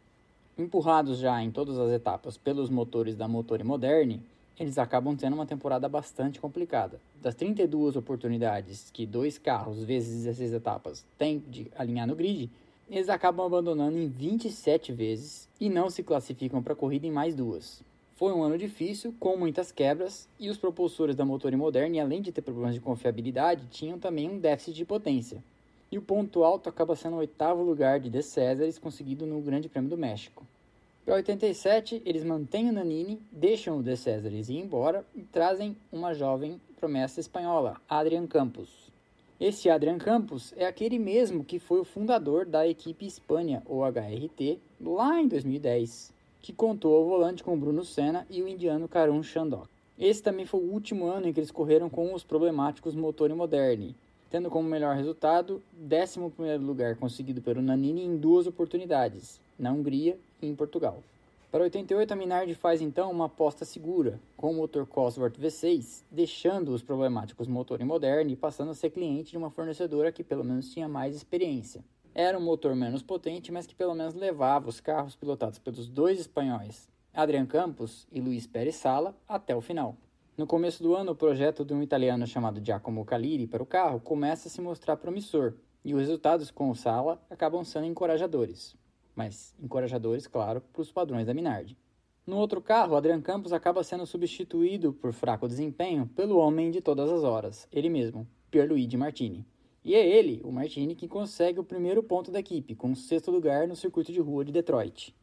Empurrados 0.58 1.16
já 1.16 1.42
em 1.42 1.50
todas 1.50 1.78
as 1.78 1.90
etapas 1.90 2.36
pelos 2.36 2.68
motores 2.68 3.16
da 3.16 3.26
Motori 3.26 3.64
Moderne, 3.64 4.20
eles 4.60 4.76
acabam 4.76 5.16
tendo 5.16 5.32
uma 5.32 5.46
temporada 5.46 5.88
bastante 5.88 6.38
complicada. 6.38 7.00
Das 7.22 7.34
32 7.34 7.96
oportunidades 7.96 8.90
que 8.92 9.06
dois 9.06 9.38
carros 9.38 9.82
vezes 9.82 10.24
16 10.24 10.52
etapas 10.52 11.06
têm 11.16 11.42
de 11.48 11.68
alinhar 11.74 12.06
no 12.06 12.14
grid, 12.14 12.50
eles 12.90 13.08
acabam 13.08 13.46
abandonando 13.46 13.96
em 13.96 14.06
27 14.06 14.92
vezes 14.92 15.48
e 15.58 15.70
não 15.70 15.88
se 15.88 16.02
classificam 16.02 16.62
para 16.62 16.74
a 16.74 16.76
corrida 16.76 17.06
em 17.06 17.10
mais 17.10 17.34
duas. 17.34 17.82
Foi 18.16 18.34
um 18.34 18.42
ano 18.42 18.58
difícil, 18.58 19.14
com 19.18 19.34
muitas 19.34 19.72
quebras, 19.72 20.28
e 20.38 20.50
os 20.50 20.58
propulsores 20.58 21.16
da 21.16 21.24
Motori 21.24 21.56
Moderne, 21.56 21.98
além 21.98 22.20
de 22.20 22.30
ter 22.30 22.42
problemas 22.42 22.74
de 22.74 22.80
confiabilidade, 22.82 23.66
tinham 23.70 23.98
também 23.98 24.28
um 24.28 24.38
déficit 24.38 24.76
de 24.76 24.84
potência. 24.84 25.42
E 25.90 25.96
o 25.96 26.02
ponto 26.02 26.44
alto 26.44 26.68
acaba 26.68 26.94
sendo 26.94 27.16
o 27.16 27.20
oitavo 27.20 27.62
lugar 27.62 27.98
de 27.98 28.10
De 28.10 28.22
Césares 28.22 28.78
conseguido 28.78 29.24
no 29.24 29.40
Grande 29.40 29.70
Prêmio 29.70 29.88
do 29.88 29.96
México. 29.96 30.44
Para 31.10 31.16
87, 31.16 32.02
eles 32.06 32.22
mantêm 32.22 32.68
o 32.68 32.72
Nanini, 32.72 33.20
deixam 33.32 33.80
o 33.80 33.82
De 33.82 33.96
Césares 33.96 34.48
ir 34.48 34.58
embora 34.58 35.04
e 35.12 35.22
trazem 35.22 35.76
uma 35.90 36.14
jovem 36.14 36.60
promessa 36.78 37.18
espanhola, 37.18 37.80
Adrian 37.88 38.28
Campos. 38.28 38.92
Esse 39.40 39.68
Adrian 39.68 39.98
Campos 39.98 40.54
é 40.56 40.64
aquele 40.64 41.00
mesmo 41.00 41.42
que 41.42 41.58
foi 41.58 41.80
o 41.80 41.84
fundador 41.84 42.46
da 42.46 42.64
equipe 42.68 43.04
Espanha, 43.04 43.60
ou 43.66 43.82
HRT, 43.84 44.60
lá 44.80 45.20
em 45.20 45.26
2010 45.26 46.14
que 46.40 46.52
contou 46.52 46.94
ao 46.94 47.04
volante 47.04 47.42
com 47.42 47.58
Bruno 47.58 47.84
Senna 47.84 48.24
e 48.30 48.40
o 48.40 48.46
indiano 48.46 48.86
Karun 48.86 49.20
Chandok. 49.20 49.66
Esse 49.98 50.22
também 50.22 50.46
foi 50.46 50.60
o 50.60 50.70
último 50.72 51.06
ano 51.06 51.26
em 51.26 51.32
que 51.32 51.40
eles 51.40 51.50
correram 51.50 51.90
com 51.90 52.14
os 52.14 52.22
problemáticos 52.22 52.94
motor 52.94 53.34
Moderne, 53.34 53.96
tendo 54.30 54.48
como 54.48 54.68
melhor 54.68 54.94
resultado 54.94 55.60
11 55.76 56.56
lugar 56.64 56.94
conseguido 56.94 57.42
pelo 57.42 57.60
Nanini 57.60 58.04
em 58.04 58.16
duas 58.16 58.46
oportunidades, 58.46 59.40
na 59.58 59.72
Hungria 59.72 60.16
em 60.46 60.54
Portugal. 60.54 61.02
Para 61.50 61.64
88, 61.64 62.12
a 62.12 62.16
Minardi 62.16 62.54
faz 62.54 62.80
então 62.80 63.10
uma 63.10 63.26
aposta 63.26 63.64
segura, 63.64 64.20
com 64.36 64.52
o 64.52 64.54
motor 64.54 64.86
Cosworth 64.86 65.36
V6, 65.36 66.04
deixando 66.08 66.68
os 66.68 66.80
problemáticos 66.80 67.48
motor 67.48 67.82
Moderne 67.84 68.34
e 68.34 68.36
passando 68.36 68.70
a 68.70 68.74
ser 68.74 68.90
cliente 68.90 69.32
de 69.32 69.36
uma 69.36 69.50
fornecedora 69.50 70.12
que 70.12 70.22
pelo 70.22 70.44
menos 70.44 70.72
tinha 70.72 70.88
mais 70.88 71.16
experiência. 71.16 71.84
Era 72.14 72.38
um 72.38 72.42
motor 72.42 72.76
menos 72.76 73.02
potente, 73.02 73.50
mas 73.50 73.66
que 73.66 73.74
pelo 73.74 73.96
menos 73.96 74.14
levava 74.14 74.68
os 74.68 74.80
carros 74.80 75.16
pilotados 75.16 75.58
pelos 75.58 75.88
dois 75.88 76.20
espanhóis, 76.20 76.88
Adrian 77.12 77.46
Campos 77.46 78.06
e 78.12 78.20
Luiz 78.20 78.46
Pérez 78.46 78.76
Sala, 78.76 79.16
até 79.28 79.54
o 79.54 79.60
final. 79.60 79.96
No 80.36 80.46
começo 80.46 80.82
do 80.82 80.94
ano, 80.94 81.12
o 81.12 81.16
projeto 81.16 81.64
de 81.64 81.74
um 81.74 81.82
italiano 81.82 82.26
chamado 82.26 82.64
Giacomo 82.64 83.04
Caliri 83.04 83.48
para 83.48 83.62
o 83.62 83.66
carro 83.66 84.00
começa 84.00 84.46
a 84.46 84.50
se 84.50 84.60
mostrar 84.60 84.96
promissor, 84.96 85.54
e 85.84 85.94
os 85.94 86.00
resultados 86.00 86.50
com 86.50 86.70
o 86.70 86.76
Sala 86.76 87.20
acabam 87.28 87.64
sendo 87.64 87.86
encorajadores. 87.86 88.76
Mas 89.14 89.54
encorajadores, 89.60 90.26
claro, 90.26 90.60
para 90.72 90.82
os 90.82 90.92
padrões 90.92 91.26
da 91.26 91.34
Minardi. 91.34 91.76
No 92.26 92.36
outro 92.36 92.60
carro, 92.60 92.94
Adrian 92.94 93.20
Campos 93.20 93.52
acaba 93.52 93.82
sendo 93.82 94.06
substituído 94.06 94.92
por 94.92 95.12
fraco 95.12 95.48
desempenho 95.48 96.06
pelo 96.14 96.38
homem 96.38 96.70
de 96.70 96.80
todas 96.80 97.10
as 97.10 97.24
horas, 97.24 97.66
ele 97.72 97.88
mesmo, 97.88 98.26
Pierluigi 98.50 98.96
Martini. 98.96 99.46
E 99.82 99.94
é 99.94 100.06
ele, 100.06 100.40
o 100.44 100.52
Martini, 100.52 100.94
que 100.94 101.08
consegue 101.08 101.58
o 101.58 101.64
primeiro 101.64 102.02
ponto 102.02 102.30
da 102.30 102.38
equipe, 102.38 102.74
com 102.74 102.92
o 102.92 102.96
sexto 102.96 103.30
lugar 103.30 103.66
no 103.66 103.74
circuito 103.74 104.12
de 104.12 104.20
rua 104.20 104.44
de 104.44 104.52
Detroit. 104.52 105.16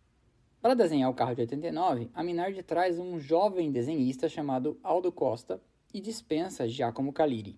Para 0.60 0.74
desenhar 0.74 1.10
o 1.10 1.14
carro 1.14 1.36
de 1.36 1.42
89, 1.42 2.10
a 2.14 2.24
Minardi 2.24 2.64
traz 2.64 2.98
um 2.98 3.20
jovem 3.20 3.72
desenhista 3.72 4.28
chamado 4.28 4.80
Aldo 4.84 5.12
Costa 5.12 5.62
e 5.94 6.02
dispensa 6.02 6.68
Giacomo 6.68 7.14
Caliri. 7.14 7.56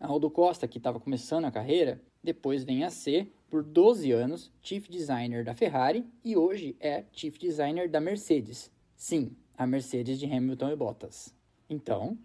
Aldo 0.00 0.28
Costa, 0.28 0.66
que 0.66 0.78
estava 0.78 0.98
começando 0.98 1.44
a 1.44 1.50
carreira, 1.50 2.02
depois 2.22 2.64
vem 2.64 2.84
a 2.84 2.90
ser, 2.90 3.32
por 3.48 3.62
12 3.62 4.12
anos, 4.12 4.52
Chief 4.62 4.88
Designer 4.88 5.44
da 5.44 5.54
Ferrari 5.54 6.04
e 6.24 6.36
hoje 6.36 6.76
é 6.78 7.04
Chief 7.12 7.36
Designer 7.38 7.88
da 7.88 8.00
Mercedes. 8.00 8.70
Sim, 8.94 9.36
a 9.56 9.66
Mercedes 9.66 10.18
de 10.18 10.26
Hamilton 10.26 10.70
e 10.70 10.76
Bottas. 10.76 11.34
Então, 11.68 12.16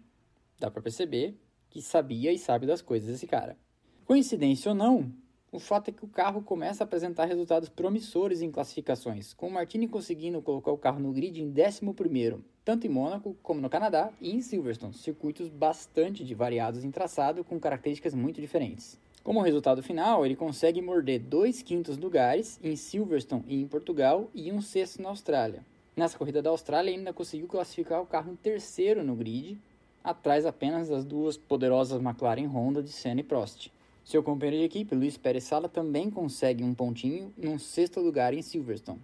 dá 0.58 0.70
para 0.70 0.82
perceber 0.82 1.34
que 1.70 1.82
sabia 1.82 2.32
e 2.32 2.38
sabe 2.38 2.66
das 2.66 2.82
coisas 2.82 3.14
esse 3.14 3.26
cara. 3.26 3.56
Coincidência 4.04 4.70
ou 4.70 4.74
não, 4.74 5.12
o 5.50 5.58
fato 5.58 5.88
é 5.88 5.92
que 5.92 6.04
o 6.04 6.08
carro 6.08 6.42
começa 6.42 6.84
a 6.84 6.86
apresentar 6.86 7.24
resultados 7.24 7.68
promissores 7.68 8.42
em 8.42 8.50
classificações, 8.50 9.32
com 9.32 9.48
o 9.48 9.50
Martini 9.50 9.88
conseguindo 9.88 10.42
colocar 10.42 10.70
o 10.70 10.78
carro 10.78 11.00
no 11.00 11.12
grid 11.12 11.40
em 11.40 11.50
11º, 11.50 12.40
tanto 12.64 12.86
em 12.86 12.90
Mônaco 12.90 13.36
como 13.42 13.60
no 13.60 13.70
Canadá 13.70 14.12
e 14.20 14.32
em 14.32 14.42
Silverstone, 14.42 14.92
circuitos 14.92 15.48
bastante 15.48 16.22
variados 16.34 16.84
em 16.84 16.90
traçado 16.90 17.42
com 17.42 17.58
características 17.58 18.14
muito 18.14 18.40
diferentes. 18.40 19.00
Como 19.26 19.40
resultado 19.40 19.82
final, 19.82 20.24
ele 20.24 20.36
consegue 20.36 20.80
morder 20.80 21.18
dois 21.18 21.60
quintos 21.60 21.98
lugares 21.98 22.60
em 22.62 22.76
Silverstone 22.76 23.42
e 23.48 23.60
em 23.60 23.66
Portugal 23.66 24.30
e 24.32 24.52
um 24.52 24.62
sexto 24.62 25.02
na 25.02 25.08
Austrália. 25.08 25.66
Nessa 25.96 26.16
corrida 26.16 26.40
da 26.40 26.50
Austrália, 26.50 26.92
ainda 26.92 27.12
conseguiu 27.12 27.48
classificar 27.48 28.00
o 28.00 28.06
carro 28.06 28.30
em 28.30 28.36
terceiro 28.36 29.02
no 29.02 29.16
grid, 29.16 29.58
atrás 30.04 30.46
apenas 30.46 30.88
das 30.88 31.04
duas 31.04 31.36
poderosas 31.36 32.00
McLaren 32.00 32.46
Honda 32.46 32.80
de 32.80 32.90
Senna 32.90 33.18
e 33.18 33.24
Prost. 33.24 33.72
Seu 34.04 34.22
companheiro 34.22 34.60
de 34.60 34.64
equipe, 34.66 34.94
Luiz 34.94 35.16
Pérez 35.16 35.42
Sala, 35.42 35.68
também 35.68 36.08
consegue 36.08 36.62
um 36.62 36.72
pontinho 36.72 37.32
num 37.36 37.58
sexto 37.58 37.98
lugar 37.98 38.32
em 38.32 38.42
Silverstone. 38.42 39.00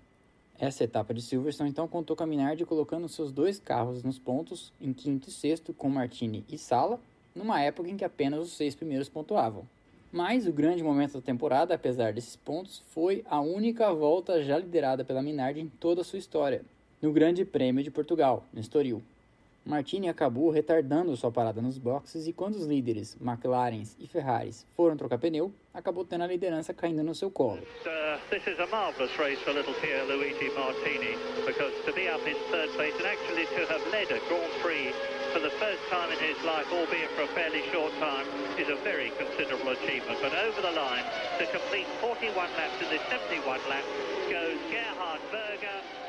Essa 0.56 0.84
etapa 0.84 1.12
de 1.12 1.20
Silverstone 1.20 1.70
então 1.70 1.88
contou 1.88 2.14
com 2.14 2.22
a 2.22 2.28
Minardi 2.28 2.64
colocando 2.64 3.08
seus 3.08 3.32
dois 3.32 3.58
carros 3.58 4.04
nos 4.04 4.20
pontos, 4.20 4.72
em 4.80 4.92
quinto 4.92 5.30
e 5.30 5.32
sexto, 5.32 5.74
com 5.74 5.88
Martini 5.88 6.44
e 6.48 6.56
Sala, 6.56 7.00
numa 7.34 7.60
época 7.60 7.90
em 7.90 7.96
que 7.96 8.04
apenas 8.04 8.38
os 8.38 8.52
seis 8.52 8.76
primeiros 8.76 9.08
pontuavam. 9.08 9.66
Mas 10.12 10.46
o 10.46 10.52
grande 10.52 10.82
momento 10.82 11.14
da 11.14 11.22
temporada, 11.22 11.74
apesar 11.74 12.12
desses 12.12 12.36
pontos, 12.36 12.84
foi 12.90 13.24
a 13.30 13.40
única 13.40 13.90
volta 13.94 14.42
já 14.42 14.58
liderada 14.58 15.02
pela 15.02 15.22
Minardi 15.22 15.60
em 15.60 15.68
toda 15.68 16.02
a 16.02 16.04
sua 16.04 16.18
história, 16.18 16.62
no 17.00 17.10
Grande 17.10 17.46
Prêmio 17.46 17.82
de 17.82 17.90
Portugal, 17.90 18.44
no 18.52 18.60
Estoril. 18.60 19.02
Martini 19.64 20.08
acabou 20.08 20.50
retardando 20.50 21.16
sua 21.16 21.30
parada 21.30 21.62
nos 21.62 21.78
boxes 21.78 22.26
e 22.26 22.32
quando 22.32 22.56
os 22.56 22.66
líderes, 22.66 23.16
McLaren 23.20 23.84
e 23.98 24.08
Ferraris, 24.08 24.66
foram 24.74 24.96
trocar 24.96 25.18
pneu, 25.18 25.52
acabou 25.72 26.04
tendo 26.04 26.24
a 26.24 26.26
liderança 26.26 26.74
caindo 26.74 27.04
no 27.04 27.14
seu 27.14 27.30
colo. 27.30 27.62
Uh, 27.86 28.18
this 28.28 28.44
is 28.48 28.58
a 28.58 28.66
marvelous 28.66 29.16
race 29.18 29.38
for 29.42 29.52
little 29.54 29.72
Pierre 29.74 30.04
Luigi 30.04 30.50
Martini 30.58 31.14
because 31.46 31.72
to 31.86 31.92
be 31.94 32.08
up 32.10 32.20
in 32.26 32.34
third 32.50 32.70
place 32.74 32.92
and 32.98 33.06
actually 33.06 33.46
to 33.54 33.62
have 33.70 33.82
led 33.94 34.10
a 34.10 34.18
Grand 34.26 34.52
Prix 34.62 34.90
for 35.32 35.38
the 35.38 35.54
first 35.62 35.80
time 35.88 36.10
in 36.10 36.18
his 36.18 36.36
life, 36.44 36.66
albeit 36.74 37.08
for 37.14 37.22
a 37.22 37.32
fairly 37.32 37.62
short 37.70 37.94
time, 38.02 38.26
is 38.58 38.68
a 38.68 38.76
very 38.82 39.12
considerable 39.14 39.70
achievement. 39.70 40.18
But 40.20 40.34
over 40.34 40.60
the 40.60 40.74
line 40.74 41.06
to 41.38 41.46
complete 41.46 41.86
41 42.02 42.34
laps 42.34 42.82
in 42.82 42.90
this 42.90 43.02
71 43.08 43.46
lap 43.70 43.84
goes 44.28 44.58
Gerhard 44.68 45.22
Berger. 45.30 46.01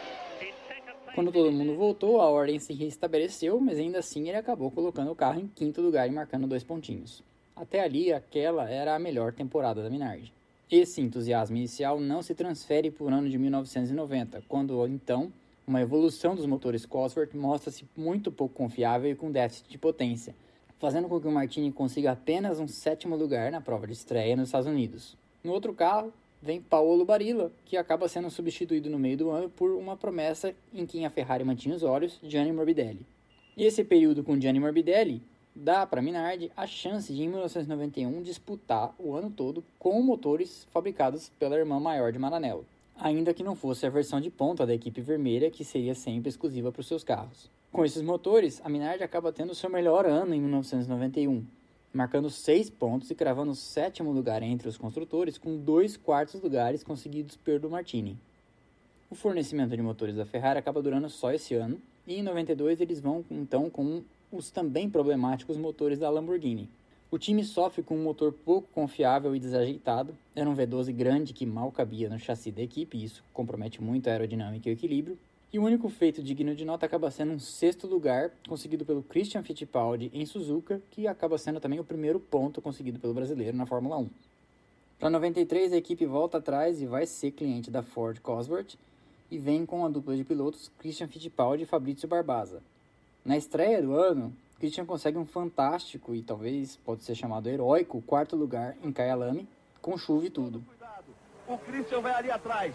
Quando 1.13 1.31
todo 1.31 1.51
mundo 1.51 1.75
voltou, 1.75 2.19
a 2.19 2.27
ordem 2.27 2.57
se 2.57 2.73
restabeleceu, 2.73 3.59
mas 3.59 3.77
ainda 3.77 3.99
assim 3.99 4.29
ele 4.29 4.37
acabou 4.37 4.71
colocando 4.71 5.11
o 5.11 5.15
carro 5.15 5.39
em 5.39 5.47
quinto 5.47 5.79
lugar 5.79 6.07
e 6.07 6.11
marcando 6.11 6.47
dois 6.47 6.63
pontinhos. 6.63 7.21
Até 7.55 7.81
ali, 7.81 8.11
aquela 8.11 8.67
era 8.67 8.95
a 8.95 8.99
melhor 8.99 9.31
temporada 9.31 9.83
da 9.83 9.91
Minardi. 9.91 10.33
Esse 10.71 11.01
entusiasmo 11.01 11.55
inicial 11.55 11.99
não 11.99 12.23
se 12.23 12.33
transfere 12.33 12.89
para 12.89 13.03
o 13.03 13.09
ano 13.09 13.29
de 13.29 13.37
1990, 13.37 14.43
quando 14.47 14.87
então 14.87 15.31
uma 15.67 15.81
evolução 15.81 16.33
dos 16.33 16.47
motores 16.47 16.83
Cosworth 16.83 17.35
mostra-se 17.35 17.85
muito 17.95 18.31
pouco 18.31 18.55
confiável 18.55 19.11
e 19.11 19.15
com 19.15 19.31
déficit 19.31 19.69
de 19.69 19.77
potência, 19.77 20.33
fazendo 20.79 21.07
com 21.07 21.21
que 21.21 21.27
o 21.27 21.31
Martini 21.31 21.71
consiga 21.71 22.13
apenas 22.13 22.59
um 22.59 22.67
sétimo 22.67 23.15
lugar 23.15 23.51
na 23.51 23.61
prova 23.61 23.85
de 23.85 23.93
estreia 23.93 24.35
nos 24.35 24.47
Estados 24.47 24.67
Unidos. 24.67 25.15
No 25.43 25.53
outro 25.53 25.75
carro, 25.75 26.11
vem 26.43 26.61
Paolo 26.61 27.05
Barilla, 27.05 27.53
que 27.63 27.77
acaba 27.77 28.09
sendo 28.09 28.29
substituído 28.29 28.89
no 28.89 28.99
meio 28.99 29.15
do 29.15 29.29
ano 29.29 29.49
por 29.49 29.71
uma 29.71 29.95
promessa 29.95 30.53
em 30.73 30.85
quem 30.85 31.05
a 31.05 31.09
Ferrari 31.09 31.45
mantinha 31.45 31.73
os 31.73 31.83
olhos, 31.83 32.19
Gianni 32.21 32.51
Morbidelli. 32.51 33.05
E 33.55 33.63
esse 33.63 33.81
período 33.81 34.25
com 34.25 34.37
Gianni 34.37 34.59
Morbidelli 34.59 35.21
dá 35.55 35.87
para 35.87 36.01
Minardi 36.01 36.51
a 36.57 36.67
chance 36.67 37.13
de, 37.13 37.23
em 37.23 37.29
1991, 37.29 38.21
disputar 38.21 38.93
o 38.99 39.15
ano 39.15 39.29
todo 39.29 39.63
com 39.79 40.01
motores 40.01 40.67
fabricados 40.69 41.31
pela 41.39 41.55
irmã 41.55 41.79
maior 41.79 42.11
de 42.11 42.19
Maranello, 42.19 42.65
ainda 42.97 43.33
que 43.33 43.43
não 43.43 43.55
fosse 43.55 43.85
a 43.85 43.89
versão 43.89 44.19
de 44.19 44.29
ponta 44.29 44.65
da 44.65 44.73
equipe 44.73 44.99
vermelha, 44.99 45.49
que 45.49 45.63
seria 45.63 45.95
sempre 45.95 46.27
exclusiva 46.27 46.73
para 46.73 46.81
os 46.81 46.87
seus 46.87 47.05
carros. 47.05 47.49
Com 47.71 47.85
esses 47.85 48.01
motores, 48.01 48.61
a 48.65 48.69
Minardi 48.69 49.03
acaba 49.03 49.31
tendo 49.31 49.55
seu 49.55 49.69
melhor 49.69 50.05
ano 50.05 50.35
em 50.35 50.41
1991, 50.41 51.45
marcando 51.93 52.29
seis 52.29 52.69
pontos 52.69 53.11
e 53.11 53.15
cravando 53.15 53.51
o 53.51 53.55
sétimo 53.55 54.11
lugar 54.11 54.41
entre 54.41 54.67
os 54.67 54.77
construtores, 54.77 55.37
com 55.37 55.57
dois 55.57 55.95
quartos 55.95 56.41
lugares 56.41 56.83
conseguidos 56.83 57.37
pelo 57.37 57.69
Martini. 57.69 58.17
O 59.09 59.15
fornecimento 59.15 59.75
de 59.75 59.81
motores 59.81 60.15
da 60.15 60.25
Ferrari 60.25 60.57
acaba 60.57 60.81
durando 60.81 61.07
só 61.07 61.31
esse 61.31 61.53
ano, 61.53 61.79
e 62.07 62.15
em 62.15 62.23
92 62.23 62.81
eles 62.81 62.99
vão 62.99 63.23
então 63.29 63.69
com 63.69 64.01
os 64.31 64.49
também 64.49 64.89
problemáticos 64.89 65.55
motores 65.55 65.99
da 65.99 66.09
Lamborghini. 66.09 66.67
O 67.11 67.19
time 67.19 67.43
sofre 67.43 67.83
com 67.83 67.95
um 67.95 68.01
motor 68.01 68.33
pouco 68.33 68.67
confiável 68.73 69.35
e 69.35 69.39
desajeitado, 69.39 70.17
era 70.35 70.49
um 70.49 70.55
V12 70.55 70.91
grande 70.91 71.31
que 71.31 71.45
mal 71.45 71.71
cabia 71.71 72.09
no 72.09 72.17
chassi 72.17 72.51
da 72.51 72.63
equipe, 72.63 72.97
e 72.97 73.03
isso 73.03 73.23
compromete 73.31 73.83
muito 73.83 74.07
a 74.07 74.13
aerodinâmica 74.13 74.67
e 74.67 74.71
o 74.71 74.73
equilíbrio, 74.73 75.15
e 75.53 75.59
o 75.59 75.63
único 75.63 75.87
feito 75.87 76.23
digno 76.23 76.55
de 76.55 76.65
nota 76.65 76.87
acaba 76.87 77.11
sendo 77.11 77.33
um 77.33 77.39
sexto 77.39 77.85
lugar, 77.85 78.31
conseguido 78.49 78.83
pelo 78.83 79.03
Christian 79.03 79.43
Fittipaldi 79.43 80.09
em 80.11 80.25
Suzuka, 80.25 80.81
que 80.89 81.07
acaba 81.07 81.37
sendo 81.37 81.59
também 81.59 81.79
o 81.79 81.83
primeiro 81.83 82.19
ponto 82.19 82.59
conseguido 82.59 82.99
pelo 82.99 83.13
brasileiro 83.13 83.55
na 83.55 83.67
Fórmula 83.67 83.97
1. 83.97 84.09
Para 84.99 85.11
93, 85.11 85.73
a 85.73 85.77
equipe 85.77 86.07
volta 86.07 86.39
atrás 86.39 86.81
e 86.81 86.87
vai 86.87 87.05
ser 87.05 87.29
cliente 87.29 87.69
da 87.69 87.83
Ford 87.83 88.19
Cosworth, 88.19 88.79
e 89.29 89.37
vem 89.37 89.63
com 89.63 89.85
a 89.85 89.89
dupla 89.89 90.15
de 90.15 90.23
pilotos 90.23 90.71
Christian 90.79 91.07
Fittipaldi 91.07 91.63
e 91.63 91.67
Fabrizio 91.67 92.07
Barbaza. 92.07 92.63
Na 93.23 93.37
estreia 93.37 93.79
do 93.79 93.93
ano, 93.93 94.35
Christian 94.57 94.85
consegue 94.85 95.19
um 95.19 95.25
fantástico 95.25 96.15
e 96.15 96.23
talvez 96.23 96.77
pode 96.77 97.03
ser 97.03 97.13
chamado 97.13 97.47
heróico 97.47 98.01
quarto 98.01 98.35
lugar 98.35 98.75
em 98.83 98.91
Kyalami, 98.91 99.47
com 99.83 99.95
chuva 99.99 100.25
e 100.25 100.29
tudo. 100.31 100.63
O 101.47 101.57
Christian 101.59 102.01
vai 102.01 102.13
ali 102.13 102.31
atrás. 102.31 102.73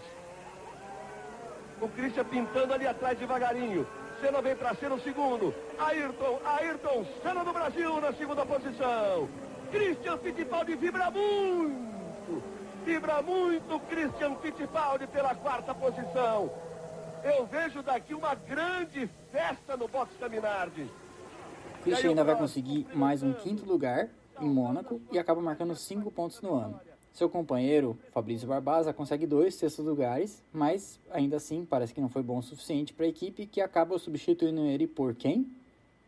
O 1.81 1.87
Christian 1.87 2.25
pintando 2.25 2.73
ali 2.73 2.85
atrás 2.85 3.17
devagarinho. 3.17 3.87
Senna 4.21 4.41
vem 4.41 4.55
para 4.55 4.75
ser 4.75 4.91
o 4.91 4.99
segundo. 4.99 5.53
Ayrton, 5.77 6.39
Ayrton, 6.43 7.05
Senna 7.23 7.43
do 7.43 7.53
Brasil 7.53 8.01
na 8.01 8.11
segunda 8.13 8.45
posição. 8.45 9.29
Christian 9.71 10.17
Fittipaldi 10.17 10.75
vibra 10.75 11.09
muito. 11.09 12.43
Vibra 12.83 13.21
muito 13.21 13.79
Christian 13.87 14.35
Fittipaldi 14.35 15.07
pela 15.07 15.33
quarta 15.35 15.73
posição. 15.73 16.51
Eu 17.23 17.45
vejo 17.45 17.81
daqui 17.81 18.13
uma 18.13 18.35
grande 18.35 19.09
festa 19.31 19.77
no 19.77 19.87
box 19.87 20.11
da 20.19 20.27
Minardi. 20.27 20.89
Christian 21.83 22.09
ainda 22.09 22.23
vai 22.23 22.35
conseguir 22.35 22.87
mais 22.93 23.23
um 23.23 23.31
quinto 23.31 23.65
lugar 23.65 24.09
em 24.41 24.49
Mônaco 24.49 25.01
e 25.11 25.19
acaba 25.19 25.41
marcando 25.41 25.75
cinco 25.75 26.11
pontos 26.11 26.41
no 26.41 26.55
ano. 26.55 26.79
Seu 27.13 27.29
companheiro, 27.29 27.97
Fabrício 28.11 28.47
Barbaza, 28.47 28.93
consegue 28.93 29.27
dois 29.27 29.55
sextos 29.55 29.85
lugares, 29.85 30.41
mas 30.53 30.99
ainda 31.11 31.37
assim 31.37 31.65
parece 31.65 31.93
que 31.93 32.01
não 32.01 32.09
foi 32.09 32.23
bom 32.23 32.37
o 32.37 32.43
suficiente 32.43 32.93
para 32.93 33.05
a 33.05 33.09
equipe 33.09 33.45
que 33.45 33.61
acaba 33.61 33.97
substituindo 33.97 34.65
ele 34.65 34.87
por 34.87 35.13
quem? 35.13 35.45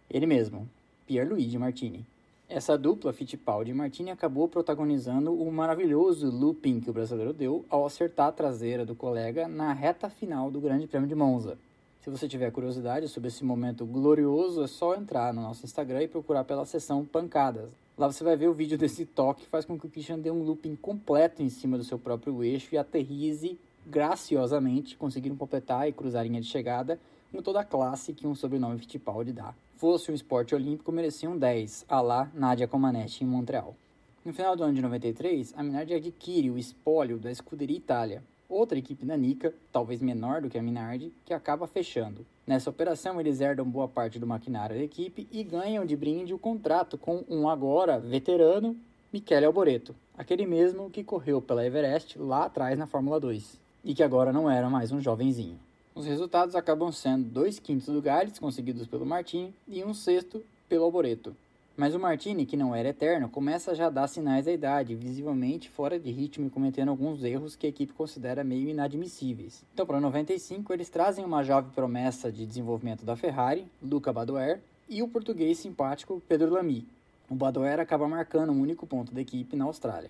Ele 0.10 0.26
mesmo, 0.26 0.70
Pierluigi 1.06 1.58
Martini. 1.58 2.06
Essa 2.48 2.78
dupla 2.78 3.14
Fittipaldi 3.14 3.72
e 3.72 3.74
Martini 3.74 4.12
acabou 4.12 4.46
protagonizando 4.46 5.34
o 5.34 5.50
maravilhoso 5.52 6.30
looping 6.30 6.82
que 6.82 6.90
o 6.90 6.94
brasileiro 6.94 7.32
deu 7.32 7.66
ao 7.70 7.86
acertar 7.86 8.28
a 8.28 8.32
traseira 8.32 8.86
do 8.86 8.94
colega 8.94 9.48
na 9.48 9.72
reta 9.72 10.10
final 10.10 10.52
do 10.52 10.60
Grande 10.60 10.86
Prêmio 10.86 11.08
de 11.08 11.16
Monza. 11.16 11.58
Se 12.02 12.10
você 12.10 12.28
tiver 12.28 12.52
curiosidade 12.52 13.08
sobre 13.08 13.30
esse 13.30 13.46
momento 13.46 13.86
glorioso, 13.86 14.64
é 14.64 14.68
só 14.68 14.96
entrar 14.96 15.34
no 15.34 15.42
nosso 15.42 15.64
Instagram 15.64 16.04
e 16.04 16.08
procurar 16.10 16.44
pela 16.44 16.66
seção 16.66 17.06
Pancadas. 17.06 17.70
Lá 17.98 18.12
você 18.12 18.24
vai 18.24 18.36
ver 18.36 18.48
o 18.48 18.54
vídeo 18.54 18.78
desse 18.78 19.06
toque 19.06 19.44
que 19.44 19.50
faz 19.50 19.66
com 19.66 19.78
que 19.78 19.86
o 19.86 19.90
Christian 19.90 20.18
dê 20.18 20.32
um 20.32 20.44
looping 20.44 20.76
completo 20.76 21.44
em 21.44 21.50
cima 21.50 21.78
do 21.78 21.84
seu 21.84 22.00
próprio 22.00 22.44
eixo 22.44 22.74
e 22.74 22.78
aterrize 22.78 23.60
graciosamente, 23.86 24.96
conseguindo 24.96 25.36
completar 25.36 25.88
e 25.88 25.92
cruzar 25.92 26.22
a 26.22 26.24
linha 26.24 26.42
de 26.42 26.48
chegada 26.48 27.00
com 27.32 27.42
toda 27.42 27.62
a 27.62 27.66
classe 27.66 28.14
que 28.14 28.28
um 28.28 28.36
sobrenome 28.36 28.80
Fittipaldi 28.80 29.32
dá. 29.32 29.54
Fosse 29.78 30.12
um 30.12 30.16
esporte 30.16 30.54
olímpico, 30.54 30.92
merecia 30.92 31.30
um 31.30 31.38
10, 31.38 31.86
a 31.90 32.02
lá 32.02 32.32
Nadia 32.34 32.68
Comaneci 32.68 33.24
em 33.24 33.28
Montreal. 33.28 33.76
No 34.24 34.34
final 34.34 34.56
do 34.56 34.64
ano 34.64 34.74
de 34.74 34.82
93, 34.82 35.54
a 35.58 35.64
Minardi 35.64 35.96
adquire 35.96 36.52
o 36.52 36.58
espólio 36.58 37.18
da 37.18 37.34
Scuderia 37.34 37.78
Itália, 37.78 38.24
outra 38.48 38.78
equipe 38.78 39.06
nanica, 39.06 39.54
talvez 39.72 40.00
menor 40.00 40.42
do 40.42 40.50
que 40.50 40.60
a 40.60 40.62
Minardi, 40.62 41.12
que 41.26 41.34
acaba 41.34 41.66
fechando. 41.66 42.26
Nessa 42.52 42.70
operação, 42.70 43.18
eles 43.18 43.40
herdam 43.40 43.66
boa 43.66 43.88
parte 43.88 44.20
do 44.20 44.28
maquinário 44.28 44.76
da 44.76 44.84
equipe 44.84 45.26
e 45.32 45.42
ganham 45.42 45.86
de 45.86 45.96
brinde 45.96 46.34
o 46.34 46.38
contrato 46.38 46.98
com 46.98 47.24
um 47.30 47.48
agora 47.48 47.98
veterano 47.98 48.76
Michele 49.10 49.46
Alboreto, 49.46 49.96
aquele 50.18 50.46
mesmo 50.46 50.90
que 50.90 51.02
correu 51.02 51.42
pela 51.42 51.66
Everest 51.66 52.20
lá 52.20 52.44
atrás 52.44 52.78
na 52.78 52.86
Fórmula 52.86 53.22
2 53.22 53.58
e 53.86 53.94
que 53.94 54.04
agora 54.04 54.34
não 54.34 54.52
era 54.52 54.70
mais 54.70 54.92
um 54.92 55.00
jovenzinho. 55.00 55.58
Os 55.96 56.06
resultados 56.06 56.54
acabam 56.54 56.92
sendo 56.92 57.24
dois 57.24 57.58
quintos 57.58 57.88
lugares 57.88 58.38
conseguidos 58.38 58.86
pelo 58.86 59.06
Martini 59.06 59.54
e 59.66 59.82
um 59.86 59.94
sexto 59.94 60.44
pelo 60.68 60.84
Alboreto. 60.84 61.34
Mas 61.78 61.96
o 61.96 62.00
Martini, 62.00 62.46
que 62.46 62.58
não 62.58 62.76
era 62.76 62.90
eterno, 62.90 63.30
começa 63.30 63.74
já 63.74 63.88
a 63.88 63.90
dar 63.90 64.08
sinais 64.08 64.46
da 64.46 64.52
idade, 64.52 64.94
visivelmente 64.94 65.70
fora 65.70 66.00
de 66.00 66.12
ritmo 66.12 66.48
e 66.48 66.50
cometendo 66.50 66.90
alguns 66.90 67.24
erros 67.24 67.56
que 67.56 67.66
a 67.66 67.70
equipe 67.70 67.94
considera 67.94 68.44
meio 68.44 68.70
inadmissíveis. 68.70 69.64
Então, 69.74 69.86
para 69.86 70.00
95, 70.00 70.74
eles 70.74 70.90
trazem 70.90 71.24
uma 71.24 71.44
jovem 71.44 71.72
promessa 71.72 72.32
de 72.32 72.46
desenvolvimento 72.46 73.06
da 73.06 73.16
Ferrari, 73.16 73.66
Luca 73.82 74.12
Badoer, 74.12 74.60
e 74.90 75.02
o 75.02 75.08
português 75.08 75.58
simpático 75.58 76.22
Pedro 76.28 76.52
Lamy. 76.52 76.86
O 77.30 77.36
Badoer 77.36 77.80
acaba 77.80 78.10
marcando 78.10 78.52
um 78.52 78.60
único 78.60 78.86
ponto 78.86 79.14
da 79.14 79.22
equipe 79.22 79.56
na 79.56 79.64
Austrália. 79.64 80.10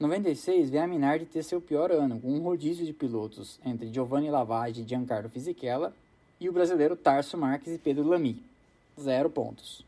96 0.00 0.68
vê 0.68 0.78
a 0.78 0.86
Minardi 0.86 1.24
ter 1.24 1.44
seu 1.44 1.60
pior 1.60 1.92
ano, 1.92 2.20
com 2.20 2.28
um 2.28 2.40
rodízio 2.40 2.84
de 2.84 2.92
pilotos 2.92 3.60
entre 3.64 3.86
Giovanni 3.86 4.28
Lavage 4.28 4.82
e 4.82 4.84
Giancarlo 4.84 5.30
Fisichella 5.30 5.94
e 6.40 6.48
o 6.48 6.52
brasileiro 6.52 6.96
Tarso 6.96 7.38
Marques 7.38 7.72
e 7.72 7.78
Pedro 7.78 8.08
Lamy. 8.08 8.42
Zero 9.00 9.30
pontos. 9.30 9.85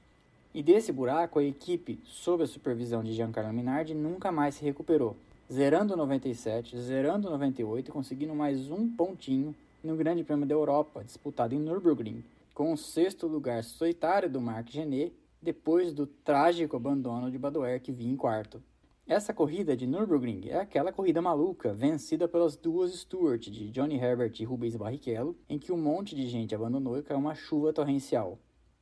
E 0.58 0.62
desse 0.64 0.90
buraco, 0.90 1.38
a 1.38 1.44
equipe, 1.44 2.00
sob 2.02 2.42
a 2.42 2.46
supervisão 2.48 3.00
de 3.00 3.12
Giancarlo 3.12 3.52
Minardi, 3.52 3.94
nunca 3.94 4.32
mais 4.32 4.56
se 4.56 4.64
recuperou, 4.64 5.14
zerando 5.48 5.96
97, 5.96 6.76
zerando 6.80 7.30
98 7.30 7.88
e 7.88 7.92
conseguindo 7.92 8.34
mais 8.34 8.68
um 8.68 8.90
pontinho 8.90 9.54
no 9.84 9.94
Grande 9.94 10.24
Prêmio 10.24 10.46
da 10.46 10.56
Europa, 10.56 11.04
disputado 11.04 11.54
em 11.54 11.60
Nürburgring, 11.60 12.24
com 12.54 12.72
o 12.72 12.76
sexto 12.76 13.28
lugar 13.28 13.62
solitário 13.62 14.28
do 14.28 14.40
Marc 14.40 14.72
Genet, 14.72 15.12
depois 15.40 15.94
do 15.94 16.08
trágico 16.08 16.76
abandono 16.76 17.30
de 17.30 17.38
Badoer, 17.38 17.80
que 17.80 17.92
vinha 17.92 18.12
em 18.12 18.16
quarto. 18.16 18.60
Essa 19.06 19.32
corrida 19.32 19.76
de 19.76 19.86
Nürburgring 19.86 20.48
é 20.48 20.58
aquela 20.58 20.90
corrida 20.90 21.22
maluca, 21.22 21.72
vencida 21.72 22.26
pelas 22.26 22.56
duas 22.56 22.92
Stewart 22.92 23.48
de 23.48 23.70
Johnny 23.70 23.94
Herbert 23.94 24.32
e 24.40 24.44
Rubens 24.44 24.74
Barrichello, 24.74 25.36
em 25.48 25.56
que 25.56 25.70
um 25.70 25.78
monte 25.78 26.16
de 26.16 26.26
gente 26.26 26.52
abandonou 26.52 26.98
e 26.98 27.02
caiu 27.04 27.20
uma 27.20 27.36
chuva 27.36 27.72
torrencial. 27.72 28.40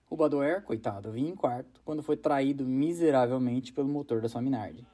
O 0.08 0.16
Badoer, 0.16 0.62
coitado, 0.62 1.10
vinha 1.10 1.30
em 1.30 1.34
quarto 1.34 1.80
quando 1.84 2.02
foi 2.02 2.16
traído 2.16 2.64
miseravelmente 2.64 3.72
pelo 3.72 3.88
motor 3.88 4.20
da 4.20 4.28
sua 4.28 4.40
Minardi. 4.40 4.86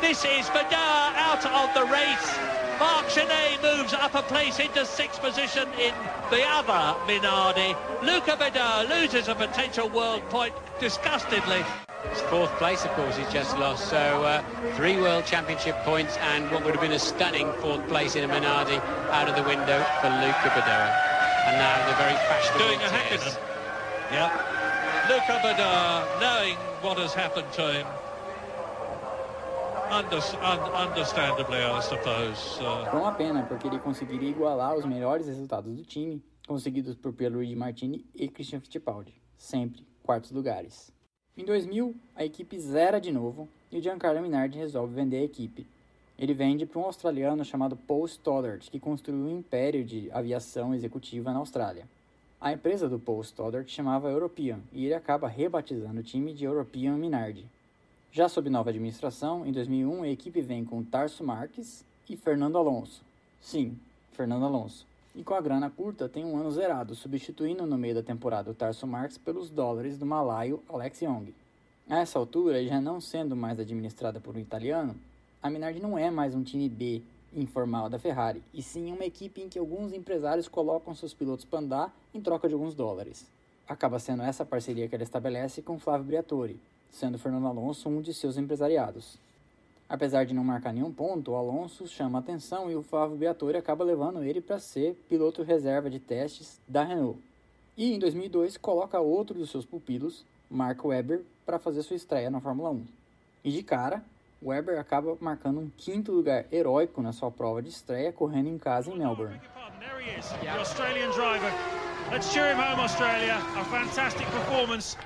This 0.00 0.24
is 0.24 0.48
Vidar 0.50 1.12
out 1.16 1.44
of 1.44 1.74
the 1.74 1.84
race. 1.92 2.38
Mark 2.78 3.08
Genet 3.10 3.60
moves 3.60 3.92
up 3.92 4.14
a 4.14 4.22
place 4.22 4.58
into 4.60 4.84
sixth 4.86 5.20
position 5.20 5.68
in 5.78 5.92
the 6.30 6.42
other 6.44 6.96
Minardi. 7.06 7.76
Luca 8.02 8.36
Vidar 8.36 8.84
loses 8.84 9.28
a 9.28 9.34
potential 9.34 9.88
world 9.88 10.22
point 10.30 10.54
disgustedly. 10.78 11.64
It's 12.04 12.20
fourth 12.22 12.50
place, 12.58 12.84
of 12.84 12.92
course, 12.92 13.16
he's 13.16 13.32
just 13.32 13.58
lost. 13.58 13.88
So 13.88 13.96
uh, 13.96 14.42
three 14.76 14.96
World 14.96 15.24
Championship 15.26 15.76
points 15.84 16.16
and 16.32 16.50
what 16.50 16.64
would 16.64 16.74
have 16.74 16.80
been 16.80 16.92
a 16.92 16.98
stunning 16.98 17.52
fourth 17.54 17.86
place 17.88 18.16
in 18.16 18.24
a 18.24 18.32
Minardi 18.32 18.80
out 19.10 19.28
of 19.28 19.36
the 19.36 19.42
window 19.42 19.84
for 20.00 20.08
Luca 20.08 20.50
Vidar. 20.54 21.09
And 21.46 21.56
now 21.58 21.86
the 21.88 21.96
very 21.96 22.16
fashionable 22.28 22.66
Doing 22.66 22.80
a 22.80 22.88
Hakkinen. 22.88 23.36
Yep. 24.12 24.30
Luca 25.08 25.40
Badar, 25.42 26.20
knowing 26.20 26.56
what 26.82 26.98
has 26.98 27.14
happened 27.14 27.50
to 27.52 27.72
him. 27.72 27.86
Under, 29.90 30.20
un, 30.42 30.60
understandably, 30.88 31.58
I 31.58 31.80
suppose. 31.80 32.58
Uh... 32.60 32.90
Foi 32.90 33.00
uma 33.00 33.12
pena, 33.12 33.42
porque 33.42 33.66
ele 33.66 33.78
conseguiria 33.80 34.30
igualar 34.30 34.76
os 34.76 34.84
melhores 34.84 35.26
resultados 35.26 35.74
do 35.74 35.84
time, 35.84 36.22
conseguidos 36.46 36.94
por 36.94 37.12
Pierluigi 37.12 37.56
Martini 37.56 38.04
e 38.14 38.28
Christian 38.28 38.60
Fittipaldi, 38.60 39.14
sempre 39.36 39.84
quartos 40.04 40.30
lugares. 40.30 40.92
Em 41.36 41.44
2000, 41.44 41.94
a 42.14 42.24
equipe 42.24 42.58
zera 42.58 43.00
de 43.00 43.10
novo 43.10 43.48
e 43.70 43.78
o 43.78 43.82
Giancarlo 43.82 44.20
Minardi 44.20 44.58
resolve 44.58 44.94
vender 44.94 45.18
a 45.18 45.24
equipe, 45.24 45.66
ele 46.20 46.34
vende 46.34 46.66
para 46.66 46.78
um 46.78 46.84
australiano 46.84 47.42
chamado 47.46 47.74
Paul 47.74 48.04
Stoddart, 48.04 48.68
que 48.68 48.78
construiu 48.78 49.22
um 49.22 49.38
império 49.38 49.82
de 49.82 50.10
aviação 50.12 50.74
executiva 50.74 51.32
na 51.32 51.38
Austrália. 51.38 51.88
A 52.38 52.52
empresa 52.52 52.90
do 52.90 52.98
Paul 52.98 53.22
Stoddart 53.22 53.66
chamava 53.66 54.10
European 54.10 54.60
e 54.70 54.84
ele 54.84 54.92
acaba 54.92 55.26
rebatizando 55.26 56.00
o 56.00 56.02
time 56.02 56.34
de 56.34 56.44
European 56.44 56.98
Minardi. 56.98 57.46
Já 58.12 58.28
sob 58.28 58.50
nova 58.50 58.68
administração, 58.68 59.46
em 59.46 59.52
2001 59.52 60.02
a 60.02 60.08
equipe 60.08 60.42
vem 60.42 60.62
com 60.62 60.84
Tarso 60.84 61.24
Marques 61.24 61.86
e 62.06 62.18
Fernando 62.18 62.58
Alonso. 62.58 63.02
Sim, 63.40 63.78
Fernando 64.12 64.44
Alonso. 64.44 64.86
E 65.14 65.24
com 65.24 65.32
a 65.32 65.40
grana 65.40 65.70
curta 65.70 66.06
tem 66.06 66.26
um 66.26 66.36
ano 66.36 66.50
zerado, 66.50 66.94
substituindo 66.94 67.64
no 67.64 67.78
meio 67.78 67.94
da 67.94 68.02
temporada 68.02 68.50
o 68.50 68.54
Tarso 68.54 68.86
Marques 68.86 69.16
pelos 69.16 69.48
dólares 69.48 69.96
do 69.96 70.04
malaio 70.04 70.62
Alex 70.68 71.00
Young. 71.00 71.32
A 71.88 72.00
essa 72.00 72.18
altura, 72.18 72.62
já 72.62 72.78
não 72.78 73.00
sendo 73.00 73.34
mais 73.34 73.58
administrada 73.58 74.20
por 74.20 74.36
um 74.36 74.38
italiano, 74.38 74.94
a 75.42 75.48
Minardi 75.48 75.80
não 75.80 75.96
é 75.96 76.10
mais 76.10 76.34
um 76.34 76.42
time 76.42 76.68
B 76.68 77.02
informal 77.34 77.88
da 77.88 77.98
Ferrari, 77.98 78.42
e 78.52 78.62
sim 78.62 78.92
uma 78.92 79.04
equipe 79.04 79.40
em 79.40 79.48
que 79.48 79.58
alguns 79.58 79.92
empresários 79.92 80.48
colocam 80.48 80.94
seus 80.94 81.14
pilotos 81.14 81.44
para 81.44 81.60
andar 81.60 81.96
em 82.12 82.20
troca 82.20 82.46
de 82.48 82.54
alguns 82.54 82.74
dólares. 82.74 83.26
Acaba 83.66 83.98
sendo 83.98 84.22
essa 84.22 84.44
parceria 84.44 84.88
que 84.88 84.94
ela 84.94 85.04
estabelece 85.04 85.62
com 85.62 85.78
Flávio 85.78 86.06
Briatore, 86.06 86.60
sendo 86.90 87.18
Fernando 87.18 87.46
Alonso 87.46 87.88
um 87.88 88.02
de 88.02 88.12
seus 88.12 88.36
empresariados. 88.36 89.16
Apesar 89.88 90.24
de 90.24 90.34
não 90.34 90.44
marcar 90.44 90.72
nenhum 90.72 90.92
ponto, 90.92 91.30
o 91.30 91.36
Alonso 91.36 91.86
chama 91.86 92.18
atenção 92.18 92.70
e 92.70 92.76
o 92.76 92.82
Fábio 92.82 93.16
Briatore 93.16 93.56
acaba 93.56 93.82
levando 93.82 94.22
ele 94.22 94.40
para 94.40 94.58
ser 94.58 94.94
piloto 95.08 95.42
reserva 95.42 95.88
de 95.88 95.98
testes 95.98 96.60
da 96.68 96.84
Renault. 96.84 97.18
E 97.76 97.94
em 97.94 97.98
2002 97.98 98.56
coloca 98.56 99.00
outro 99.00 99.38
dos 99.38 99.50
seus 99.50 99.64
pupilos, 99.64 100.24
Mark 100.50 100.84
Webber, 100.84 101.22
para 101.46 101.58
fazer 101.58 101.82
sua 101.82 101.96
estreia 101.96 102.28
na 102.28 102.40
Fórmula 102.40 102.70
1. 102.70 102.84
E 103.42 103.50
de 103.50 103.62
cara, 103.62 104.04
Webber 104.42 104.78
acaba 104.78 105.16
marcando 105.20 105.60
um 105.60 105.70
quinto 105.76 106.12
lugar 106.12 106.46
heróico 106.50 107.02
na 107.02 107.12
sua 107.12 107.30
prova 107.30 107.60
de 107.60 107.68
estreia 107.68 108.10
correndo 108.10 108.48
em 108.48 108.56
casa 108.56 108.90
em 108.90 108.98
Melbourne. 108.98 109.40
The 110.40 110.48
Australian 110.48 111.10
driver. 111.12 111.52
Let's 112.10 112.32
cheer 112.32 112.52
him 112.52 112.58
home, 112.58 112.80
Australia. 112.80 113.36
A 113.58 113.64
fantastic 113.66 114.26
performance 114.28 114.96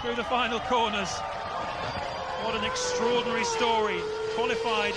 through 0.00 0.16
the 0.16 0.24
final 0.24 0.60
corners. 0.60 1.10
What 2.42 2.56
an 2.56 2.64
extraordinary 2.64 3.44
story. 3.44 4.00
Qualified 4.34 4.94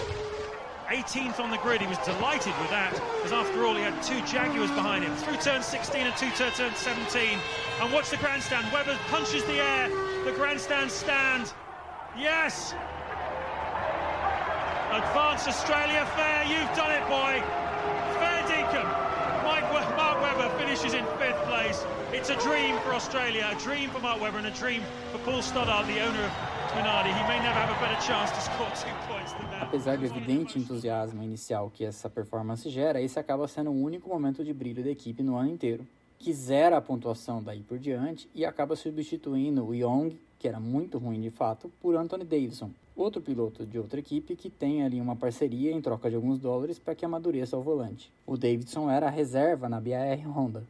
18th 0.87 1.39
on 1.39 1.51
the 1.51 1.57
grid. 1.57 1.81
He 1.81 1.87
was 1.87 1.97
delighted 1.99 2.53
with 2.59 2.69
that, 2.71 2.93
because 2.93 3.33
after 3.33 3.65
all, 3.65 3.75
he 3.75 3.81
had 3.81 4.01
two 4.01 4.19
Jaguars 4.25 4.71
behind 4.71 5.03
him. 5.03 5.13
Through 5.17 5.37
turn 5.37 5.61
16 5.61 6.07
and 6.07 6.15
two 6.15 6.29
turn 6.31 6.51
17. 6.73 7.39
And 7.81 7.93
watch 7.93 8.09
the 8.09 8.17
grandstand. 8.17 8.71
Webber 8.71 8.97
punches 9.09 9.43
the 9.43 9.59
air. 9.59 9.89
The 10.23 10.31
grandstand 10.31 10.89
stand. 10.89 11.51
Yes! 12.17 12.73
Advance 14.97 15.47
Australia 15.47 16.05
fair. 16.17 16.43
You've 16.45 16.73
done 16.75 16.91
it, 16.91 17.05
boy. 17.07 17.43
Fair 18.17 18.41
Deacon. 18.49 18.87
Mark 19.95 20.21
Webber 20.21 20.49
finishes 20.57 20.93
in 20.93 21.05
fifth 21.19 21.41
place. 21.45 21.85
It's 22.11 22.29
a 22.29 22.35
dream 22.37 22.75
for 22.79 22.93
Australia, 22.93 23.47
a 23.51 23.55
dream 23.61 23.89
for 23.91 23.99
Mark 23.99 24.19
Webber 24.21 24.39
and 24.39 24.47
a 24.47 24.51
dream 24.51 24.81
for 25.11 25.19
Paul 25.19 25.41
Stoddard, 25.41 25.85
the 25.87 26.01
owner 26.01 26.23
of 26.23 26.31
Minardi. 26.75 27.13
He 27.13 27.23
may 27.27 27.39
never 27.39 27.59
have 27.59 27.69
a 27.69 27.79
better 27.79 27.99
chance 28.01 28.31
to 28.31 28.41
score 28.41 28.69
two 28.73 28.93
points 29.07 29.33
than 29.33 29.49
that. 29.51 29.63
Apesar 29.63 29.97
do 29.97 30.05
evidente 30.05 30.57
entusiasmo 30.57 31.21
inicial 31.23 31.69
que 31.69 31.85
essa 31.85 32.09
performance 32.09 32.67
gera, 32.69 32.99
esse 32.99 33.19
acaba 33.19 33.47
sendo 33.47 33.69
o 33.71 33.83
único 33.83 34.09
momento 34.09 34.43
de 34.43 34.53
brilho 34.53 34.83
da 34.83 34.89
equipe 34.89 35.21
no 35.21 35.37
ano 35.37 35.49
inteiro, 35.49 35.85
que 36.17 36.33
zera 36.33 36.77
a 36.77 36.81
pontuação 36.81 37.41
daí 37.43 37.61
por 37.61 37.77
diante 37.77 38.27
e 38.33 38.45
acaba 38.45 38.75
substituindo 38.75 39.65
o 39.65 39.75
Young, 39.75 40.17
que 40.39 40.47
era 40.47 40.59
muito 40.59 40.97
ruim 40.97 41.21
de 41.21 41.29
fato, 41.29 41.71
por 41.81 41.95
Anthony 41.95 42.25
Davidson, 42.25 42.71
outro 42.97 43.21
piloto 43.21 43.65
de 43.65 43.77
outra 43.77 43.99
equipe 43.99 44.35
que 44.35 44.49
tem 44.49 44.83
ali 44.83 44.99
uma 44.99 45.15
parceria 45.15 45.71
em 45.71 45.79
troca 45.79 46.09
de 46.09 46.15
alguns 46.15 46.39
dólares 46.39 46.79
para 46.79 46.95
que 46.95 47.05
amadureça 47.05 47.55
o 47.55 47.61
volante. 47.61 48.11
O 48.25 48.35
Davidson 48.35 48.89
era 48.89 49.05
a 49.05 49.11
reserva 49.11 49.69
na 49.69 49.79
BAR 49.79 50.27
Honda. 50.27 50.63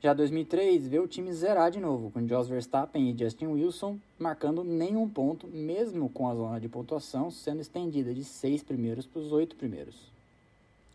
Já 0.00 0.14
2003 0.14 0.86
vê 0.86 1.00
o 1.00 1.08
time 1.08 1.32
zerar 1.32 1.72
de 1.72 1.80
novo, 1.80 2.12
com 2.12 2.24
Jos 2.24 2.48
Verstappen 2.48 3.10
e 3.10 3.18
Justin 3.18 3.46
Wilson 3.46 3.98
marcando 4.16 4.62
nenhum 4.62 5.08
ponto, 5.08 5.48
mesmo 5.48 6.08
com 6.08 6.28
a 6.28 6.34
zona 6.36 6.60
de 6.60 6.68
pontuação 6.68 7.32
sendo 7.32 7.60
estendida 7.60 8.14
de 8.14 8.22
seis 8.22 8.62
primeiros 8.62 9.06
para 9.06 9.20
os 9.20 9.32
oito 9.32 9.56
primeiros. 9.56 9.96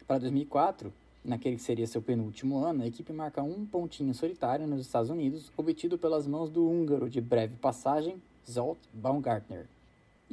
Para 0.08 0.20
2004, 0.20 0.94
naquele 1.24 1.58
que 1.58 1.62
seria 1.62 1.86
seu 1.86 2.02
penúltimo 2.02 2.64
ano, 2.64 2.84
a 2.84 2.88
equipe 2.88 3.12
marca 3.12 3.44
um 3.44 3.66
pontinho 3.66 4.14
solitário 4.14 4.66
nos 4.66 4.80
Estados 4.80 5.10
Unidos, 5.10 5.52
obtido 5.58 5.98
pelas 5.98 6.26
mãos 6.26 6.50
do 6.50 6.66
húngaro 6.66 7.10
de 7.10 7.20
breve 7.20 7.56
passagem, 7.58 8.16
Zolt 8.50 8.78
Baumgartner. 8.94 9.66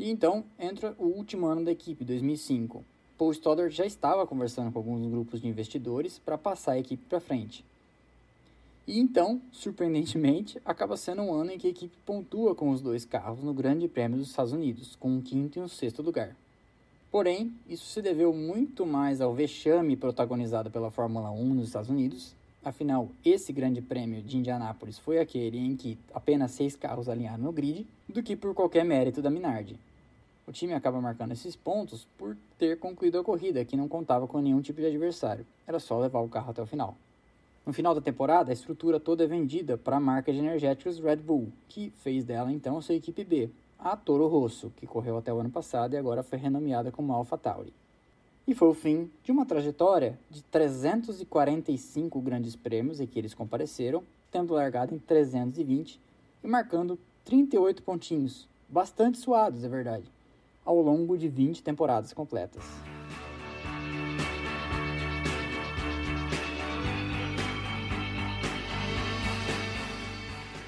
E 0.00 0.08
então 0.08 0.42
entra 0.58 0.96
o 0.98 1.04
último 1.04 1.44
ano 1.44 1.62
da 1.62 1.70
equipe, 1.70 2.06
2005. 2.06 2.82
Paul 3.18 3.32
Stoddard 3.32 3.76
já 3.76 3.84
estava 3.84 4.26
conversando 4.26 4.72
com 4.72 4.78
alguns 4.78 5.06
grupos 5.06 5.42
de 5.42 5.46
investidores 5.46 6.18
para 6.18 6.38
passar 6.38 6.72
a 6.72 6.78
equipe 6.78 7.04
para 7.06 7.20
frente. 7.20 7.62
E 8.86 8.98
então, 8.98 9.42
surpreendentemente, 9.52 10.58
acaba 10.64 10.96
sendo 10.96 11.20
um 11.20 11.34
ano 11.34 11.50
em 11.50 11.58
que 11.58 11.66
a 11.66 11.70
equipe 11.70 11.94
pontua 12.06 12.54
com 12.54 12.70
os 12.70 12.80
dois 12.80 13.04
carros 13.04 13.44
no 13.44 13.52
Grande 13.52 13.88
Prêmio 13.88 14.16
dos 14.16 14.30
Estados 14.30 14.54
Unidos, 14.54 14.96
com 14.96 15.10
um 15.10 15.20
quinto 15.20 15.58
e 15.58 15.62
um 15.62 15.68
sexto 15.68 16.00
lugar. 16.00 16.34
Porém, 17.10 17.52
isso 17.68 17.84
se 17.84 18.00
deveu 18.00 18.32
muito 18.32 18.86
mais 18.86 19.20
ao 19.20 19.34
vexame 19.34 19.96
protagonizado 19.96 20.70
pela 20.70 20.90
Fórmula 20.90 21.30
1 21.30 21.44
nos 21.52 21.66
Estados 21.66 21.90
Unidos. 21.90 22.34
Afinal, 22.62 23.08
esse 23.24 23.54
Grande 23.54 23.80
Prêmio 23.80 24.20
de 24.20 24.36
Indianápolis 24.36 24.98
foi 24.98 25.18
aquele 25.18 25.58
em 25.58 25.74
que 25.74 25.98
apenas 26.12 26.50
seis 26.50 26.76
carros 26.76 27.08
alinharam 27.08 27.44
no 27.44 27.52
grid, 27.52 27.86
do 28.06 28.22
que 28.22 28.36
por 28.36 28.54
qualquer 28.54 28.84
mérito 28.84 29.22
da 29.22 29.30
Minardi. 29.30 29.78
O 30.46 30.52
time 30.52 30.74
acaba 30.74 31.00
marcando 31.00 31.32
esses 31.32 31.56
pontos 31.56 32.06
por 32.18 32.36
ter 32.58 32.78
concluído 32.78 33.18
a 33.18 33.24
corrida, 33.24 33.64
que 33.64 33.78
não 33.78 33.88
contava 33.88 34.26
com 34.26 34.40
nenhum 34.40 34.60
tipo 34.60 34.78
de 34.78 34.86
adversário, 34.88 35.46
era 35.66 35.80
só 35.80 35.98
levar 35.98 36.20
o 36.20 36.28
carro 36.28 36.50
até 36.50 36.60
o 36.60 36.66
final. 36.66 36.94
No 37.64 37.72
final 37.72 37.94
da 37.94 38.00
temporada, 38.00 38.50
a 38.50 38.52
estrutura 38.52 39.00
toda 39.00 39.24
é 39.24 39.26
vendida 39.26 39.78
para 39.78 39.96
a 39.96 40.00
marca 40.00 40.30
de 40.30 40.38
energéticos 40.38 40.98
Red 40.98 41.16
Bull, 41.16 41.50
que 41.66 41.90
fez 42.02 42.24
dela 42.24 42.52
então 42.52 42.82
sua 42.82 42.94
equipe 42.94 43.24
B, 43.24 43.48
a 43.78 43.96
Toro 43.96 44.26
Rosso, 44.26 44.70
que 44.76 44.86
correu 44.86 45.16
até 45.16 45.32
o 45.32 45.40
ano 45.40 45.50
passado 45.50 45.94
e 45.94 45.96
agora 45.96 46.22
foi 46.22 46.38
renomeada 46.38 46.92
como 46.92 47.14
AlphaTauri. 47.14 47.72
E 48.50 48.54
foi 48.54 48.66
o 48.66 48.74
fim 48.74 49.08
de 49.22 49.30
uma 49.30 49.46
trajetória 49.46 50.18
de 50.28 50.42
345 50.42 52.20
grandes 52.20 52.56
prêmios 52.56 52.98
em 52.98 53.06
que 53.06 53.16
eles 53.16 53.32
compareceram, 53.32 54.02
tendo 54.28 54.54
largado 54.54 54.92
em 54.92 54.98
320 54.98 56.00
e 56.42 56.48
marcando 56.48 56.98
38 57.24 57.80
pontinhos, 57.84 58.48
bastante 58.68 59.18
suados, 59.18 59.62
é 59.62 59.68
verdade 59.68 60.10
ao 60.64 60.82
longo 60.82 61.16
de 61.16 61.28
20 61.28 61.62
temporadas 61.62 62.12
completas. 62.12 62.64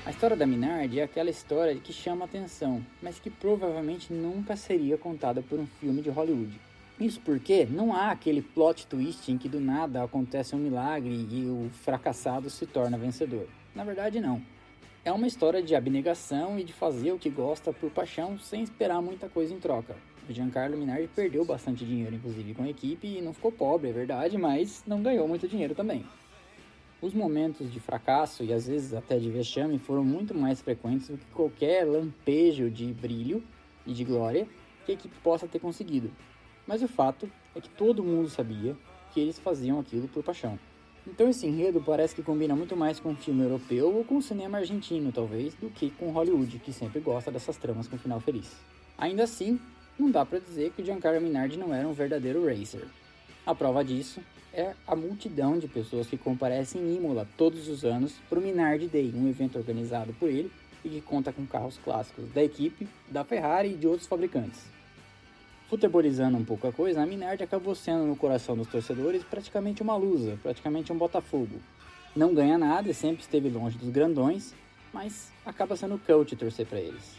A 0.07 0.11
história 0.13 0.37
da 0.37 0.47
Minardi 0.47 1.01
é 1.01 1.03
aquela 1.03 1.31
história 1.31 1.75
que 1.81 1.93
chama 1.93 2.27
atenção, 2.27 2.81
mas 3.03 3.19
que 3.19 3.29
provavelmente 3.29 4.13
nunca 4.13 4.55
seria 4.55 4.97
contada 4.97 5.43
por 5.43 5.59
um 5.59 5.67
filme 5.67 6.01
de 6.01 6.09
Hollywood. 6.09 6.72
Isso 7.03 7.21
porque 7.21 7.67
não 7.69 7.93
há 7.93 8.13
aquele 8.13 8.41
plot 8.41 8.87
twist 8.87 9.29
em 9.29 9.37
que 9.37 9.49
do 9.49 9.59
nada 9.59 10.05
acontece 10.05 10.55
um 10.55 10.59
milagre 10.61 11.27
e 11.29 11.47
o 11.47 11.69
fracassado 11.83 12.49
se 12.49 12.65
torna 12.65 12.97
vencedor. 12.97 13.49
Na 13.75 13.83
verdade, 13.83 14.21
não. 14.21 14.41
É 15.05 15.11
uma 15.11 15.27
história 15.27 15.61
de 15.61 15.75
abnegação 15.75 16.61
e 16.61 16.63
de 16.63 16.73
fazer 16.73 17.11
o 17.11 17.19
que 17.19 17.29
gosta 17.29 17.73
por 17.73 17.91
paixão 17.91 18.39
sem 18.39 18.63
esperar 18.63 19.03
muita 19.03 19.29
coisa 19.29 19.53
em 19.53 19.59
troca. 19.59 19.97
O 20.29 20.33
Giancarlo 20.33 20.79
Minardi 20.79 21.09
perdeu 21.09 21.45
bastante 21.45 21.85
dinheiro, 21.85 22.15
inclusive, 22.15 22.55
com 22.55 22.63
a 22.63 22.71
equipe 22.71 23.09
e 23.09 23.21
não 23.21 23.33
ficou 23.33 23.51
pobre, 23.51 23.91
é 23.91 23.93
verdade, 23.93 24.39
mas 24.39 24.85
não 24.87 25.03
ganhou 25.03 25.27
muito 25.27 25.49
dinheiro 25.49 25.75
também. 25.75 26.05
Os 27.01 27.13
momentos 27.13 27.73
de 27.73 27.81
fracasso 27.81 28.45
e 28.45 28.53
às 28.53 28.69
vezes 28.69 28.95
até 28.95 29.19
de 29.19 29.29
vexame 29.29 29.77
foram 29.77 30.05
muito 30.05 30.33
mais 30.37 30.63
frequentes 30.63 31.09
do 31.09 31.19
que 31.19 31.27
qualquer 31.35 31.85
lampejo 31.85 32.71
de 32.71 32.93
brilho 32.93 33.43
e 33.85 33.93
de 33.93 34.05
glória 34.05 34.47
que 34.87 34.93
a 34.93 34.95
equipe 34.95 35.17
possa 35.21 35.49
ter 35.49 35.59
conseguido. 35.59 36.09
Mas 36.67 36.83
o 36.83 36.89
fato 36.89 37.31
é 37.55 37.61
que 37.61 37.69
todo 37.69 38.05
mundo 38.05 38.29
sabia 38.29 38.77
que 39.13 39.21
eles 39.21 39.39
faziam 39.39 39.79
aquilo 39.79 40.09
por 40.09 40.23
paixão. 40.23 40.59
Então 41.07 41.29
esse 41.29 41.47
enredo 41.47 41.83
parece 41.85 42.15
que 42.15 42.23
combina 42.23 42.55
muito 42.55 42.77
mais 42.77 43.01
com 43.01 43.11
um 43.11 43.17
filme 43.17 43.43
europeu 43.43 43.93
ou 43.93 44.05
com 44.05 44.19
o 44.19 44.23
cinema 44.23 44.59
argentino, 44.59 45.11
talvez, 45.11 45.55
do 45.55 45.69
que 45.69 45.91
com 45.91 46.13
Hollywood, 46.13 46.61
que 46.61 46.73
sempre 46.73 47.01
gosta 47.01 47.31
dessas 47.31 47.57
tramas 47.57 47.89
com 47.89 47.99
final 47.99 48.21
feliz. 48.21 48.57
Ainda 48.97 49.25
assim, 49.25 49.59
não 49.99 50.11
dá 50.11 50.25
para 50.25 50.39
dizer 50.39 50.71
que 50.71 50.83
o 50.83 50.85
Giancarlo 50.85 51.21
Minardi 51.21 51.59
não 51.59 51.75
era 51.75 51.89
um 51.89 51.93
verdadeiro 51.93 52.47
racer. 52.47 52.87
A 53.45 53.53
prova 53.53 53.85
disso 53.85 54.21
é 54.53 54.75
a 54.87 54.95
multidão 54.95 55.59
de 55.59 55.67
pessoas 55.67 56.07
que 56.07 56.17
comparecem 56.17 56.81
em 56.81 56.97
Imola 56.97 57.27
todos 57.37 57.69
os 57.69 57.85
anos 57.85 58.15
para 58.29 58.39
o 58.39 58.43
Minardi 58.43 58.87
Day, 58.87 59.13
um 59.13 59.29
evento 59.29 59.59
organizado 59.59 60.13
por 60.13 60.29
ele 60.29 60.53
e 60.85 60.89
que 60.89 61.01
conta 61.01 61.33
com 61.33 61.45
carros 61.47 61.79
clássicos 61.83 62.31
da 62.31 62.45
equipe, 62.45 62.87
da 63.09 63.25
Ferrari 63.25 63.73
e 63.73 63.77
de 63.77 63.89
outros 63.89 64.07
fabricantes. 64.07 64.63
Futebolizando 65.73 66.37
um 66.37 66.45
pouco 66.45 66.67
a 66.67 66.73
coisa, 66.73 67.03
a 67.03 67.07
Minardi 67.07 67.43
acabou 67.43 67.75
sendo 67.75 68.05
no 68.05 68.15
coração 68.15 68.55
dos 68.55 68.69
torcedores 68.69 69.25
praticamente 69.25 69.81
uma 69.81 69.97
lusa, 69.97 70.39
praticamente 70.43 70.93
um 70.93 70.99
Botafogo. 70.99 71.63
Não 72.15 72.35
ganha 72.35 72.59
nada 72.59 72.91
e 72.91 72.93
sempre 72.93 73.23
esteve 73.23 73.49
longe 73.49 73.79
dos 73.79 73.89
grandões, 73.89 74.55
mas 74.93 75.33
acaba 75.47 75.75
sendo 75.75 75.99
cult 75.99 76.37
torcer 76.37 76.67
para 76.67 76.79
eles. 76.79 77.17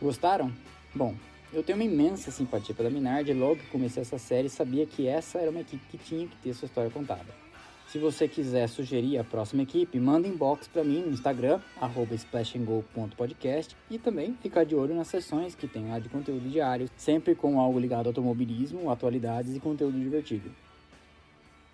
Gostaram? 0.00 0.50
Bom, 0.94 1.14
eu 1.52 1.62
tenho 1.62 1.76
uma 1.76 1.84
imensa 1.84 2.30
simpatia 2.30 2.74
pela 2.74 2.88
Minardi 2.88 3.32
e 3.32 3.34
logo 3.34 3.56
que 3.56 3.66
comecei 3.66 4.00
essa 4.00 4.16
série 4.16 4.48
sabia 4.48 4.86
que 4.86 5.06
essa 5.06 5.36
era 5.36 5.50
uma 5.50 5.60
equipe 5.60 5.84
que 5.90 5.98
tinha 5.98 6.26
que 6.26 6.36
ter 6.36 6.54
sua 6.54 6.64
história 6.64 6.90
contada. 6.90 7.28
Se 7.90 7.98
você 7.98 8.28
quiser 8.28 8.68
sugerir 8.68 9.18
a 9.18 9.24
próxima 9.24 9.64
equipe, 9.64 9.98
manda 9.98 10.28
inbox 10.28 10.68
para 10.68 10.84
mim 10.84 11.02
no 11.02 11.10
Instagram, 11.10 11.58
splashandgo.podcast 12.16 13.76
e 13.90 13.98
também 13.98 14.32
ficar 14.40 14.62
de 14.62 14.76
olho 14.76 14.94
nas 14.94 15.08
sessões 15.08 15.56
que 15.56 15.66
tem 15.66 15.88
lá 15.88 15.98
de 15.98 16.08
conteúdo 16.08 16.48
diário, 16.48 16.88
sempre 16.96 17.34
com 17.34 17.58
algo 17.58 17.80
ligado 17.80 18.06
ao 18.06 18.10
automobilismo, 18.10 18.92
atualidades 18.92 19.56
e 19.56 19.58
conteúdo 19.58 19.98
divertido. 19.98 20.52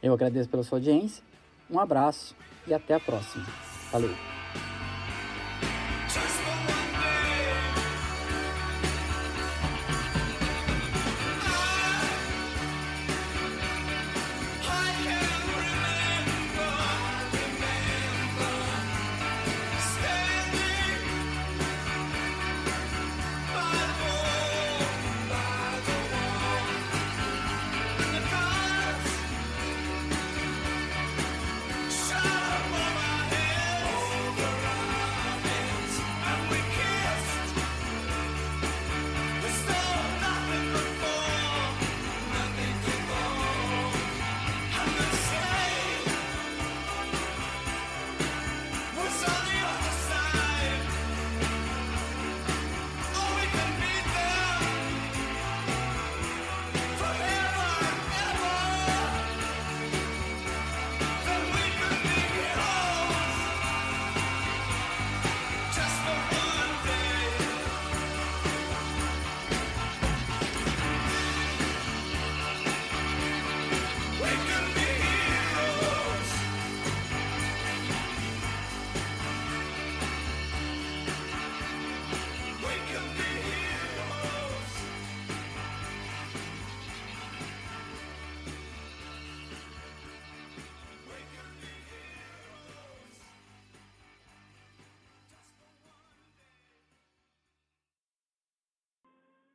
Eu 0.03 0.15
agradeço 0.15 0.49
pela 0.49 0.63
sua 0.63 0.79
audiência, 0.79 1.23
um 1.71 1.79
abraço 1.79 2.35
e 2.67 2.73
até 2.73 2.95
a 2.95 3.01
próxima. 3.01 3.45
Valeu! 3.93 4.36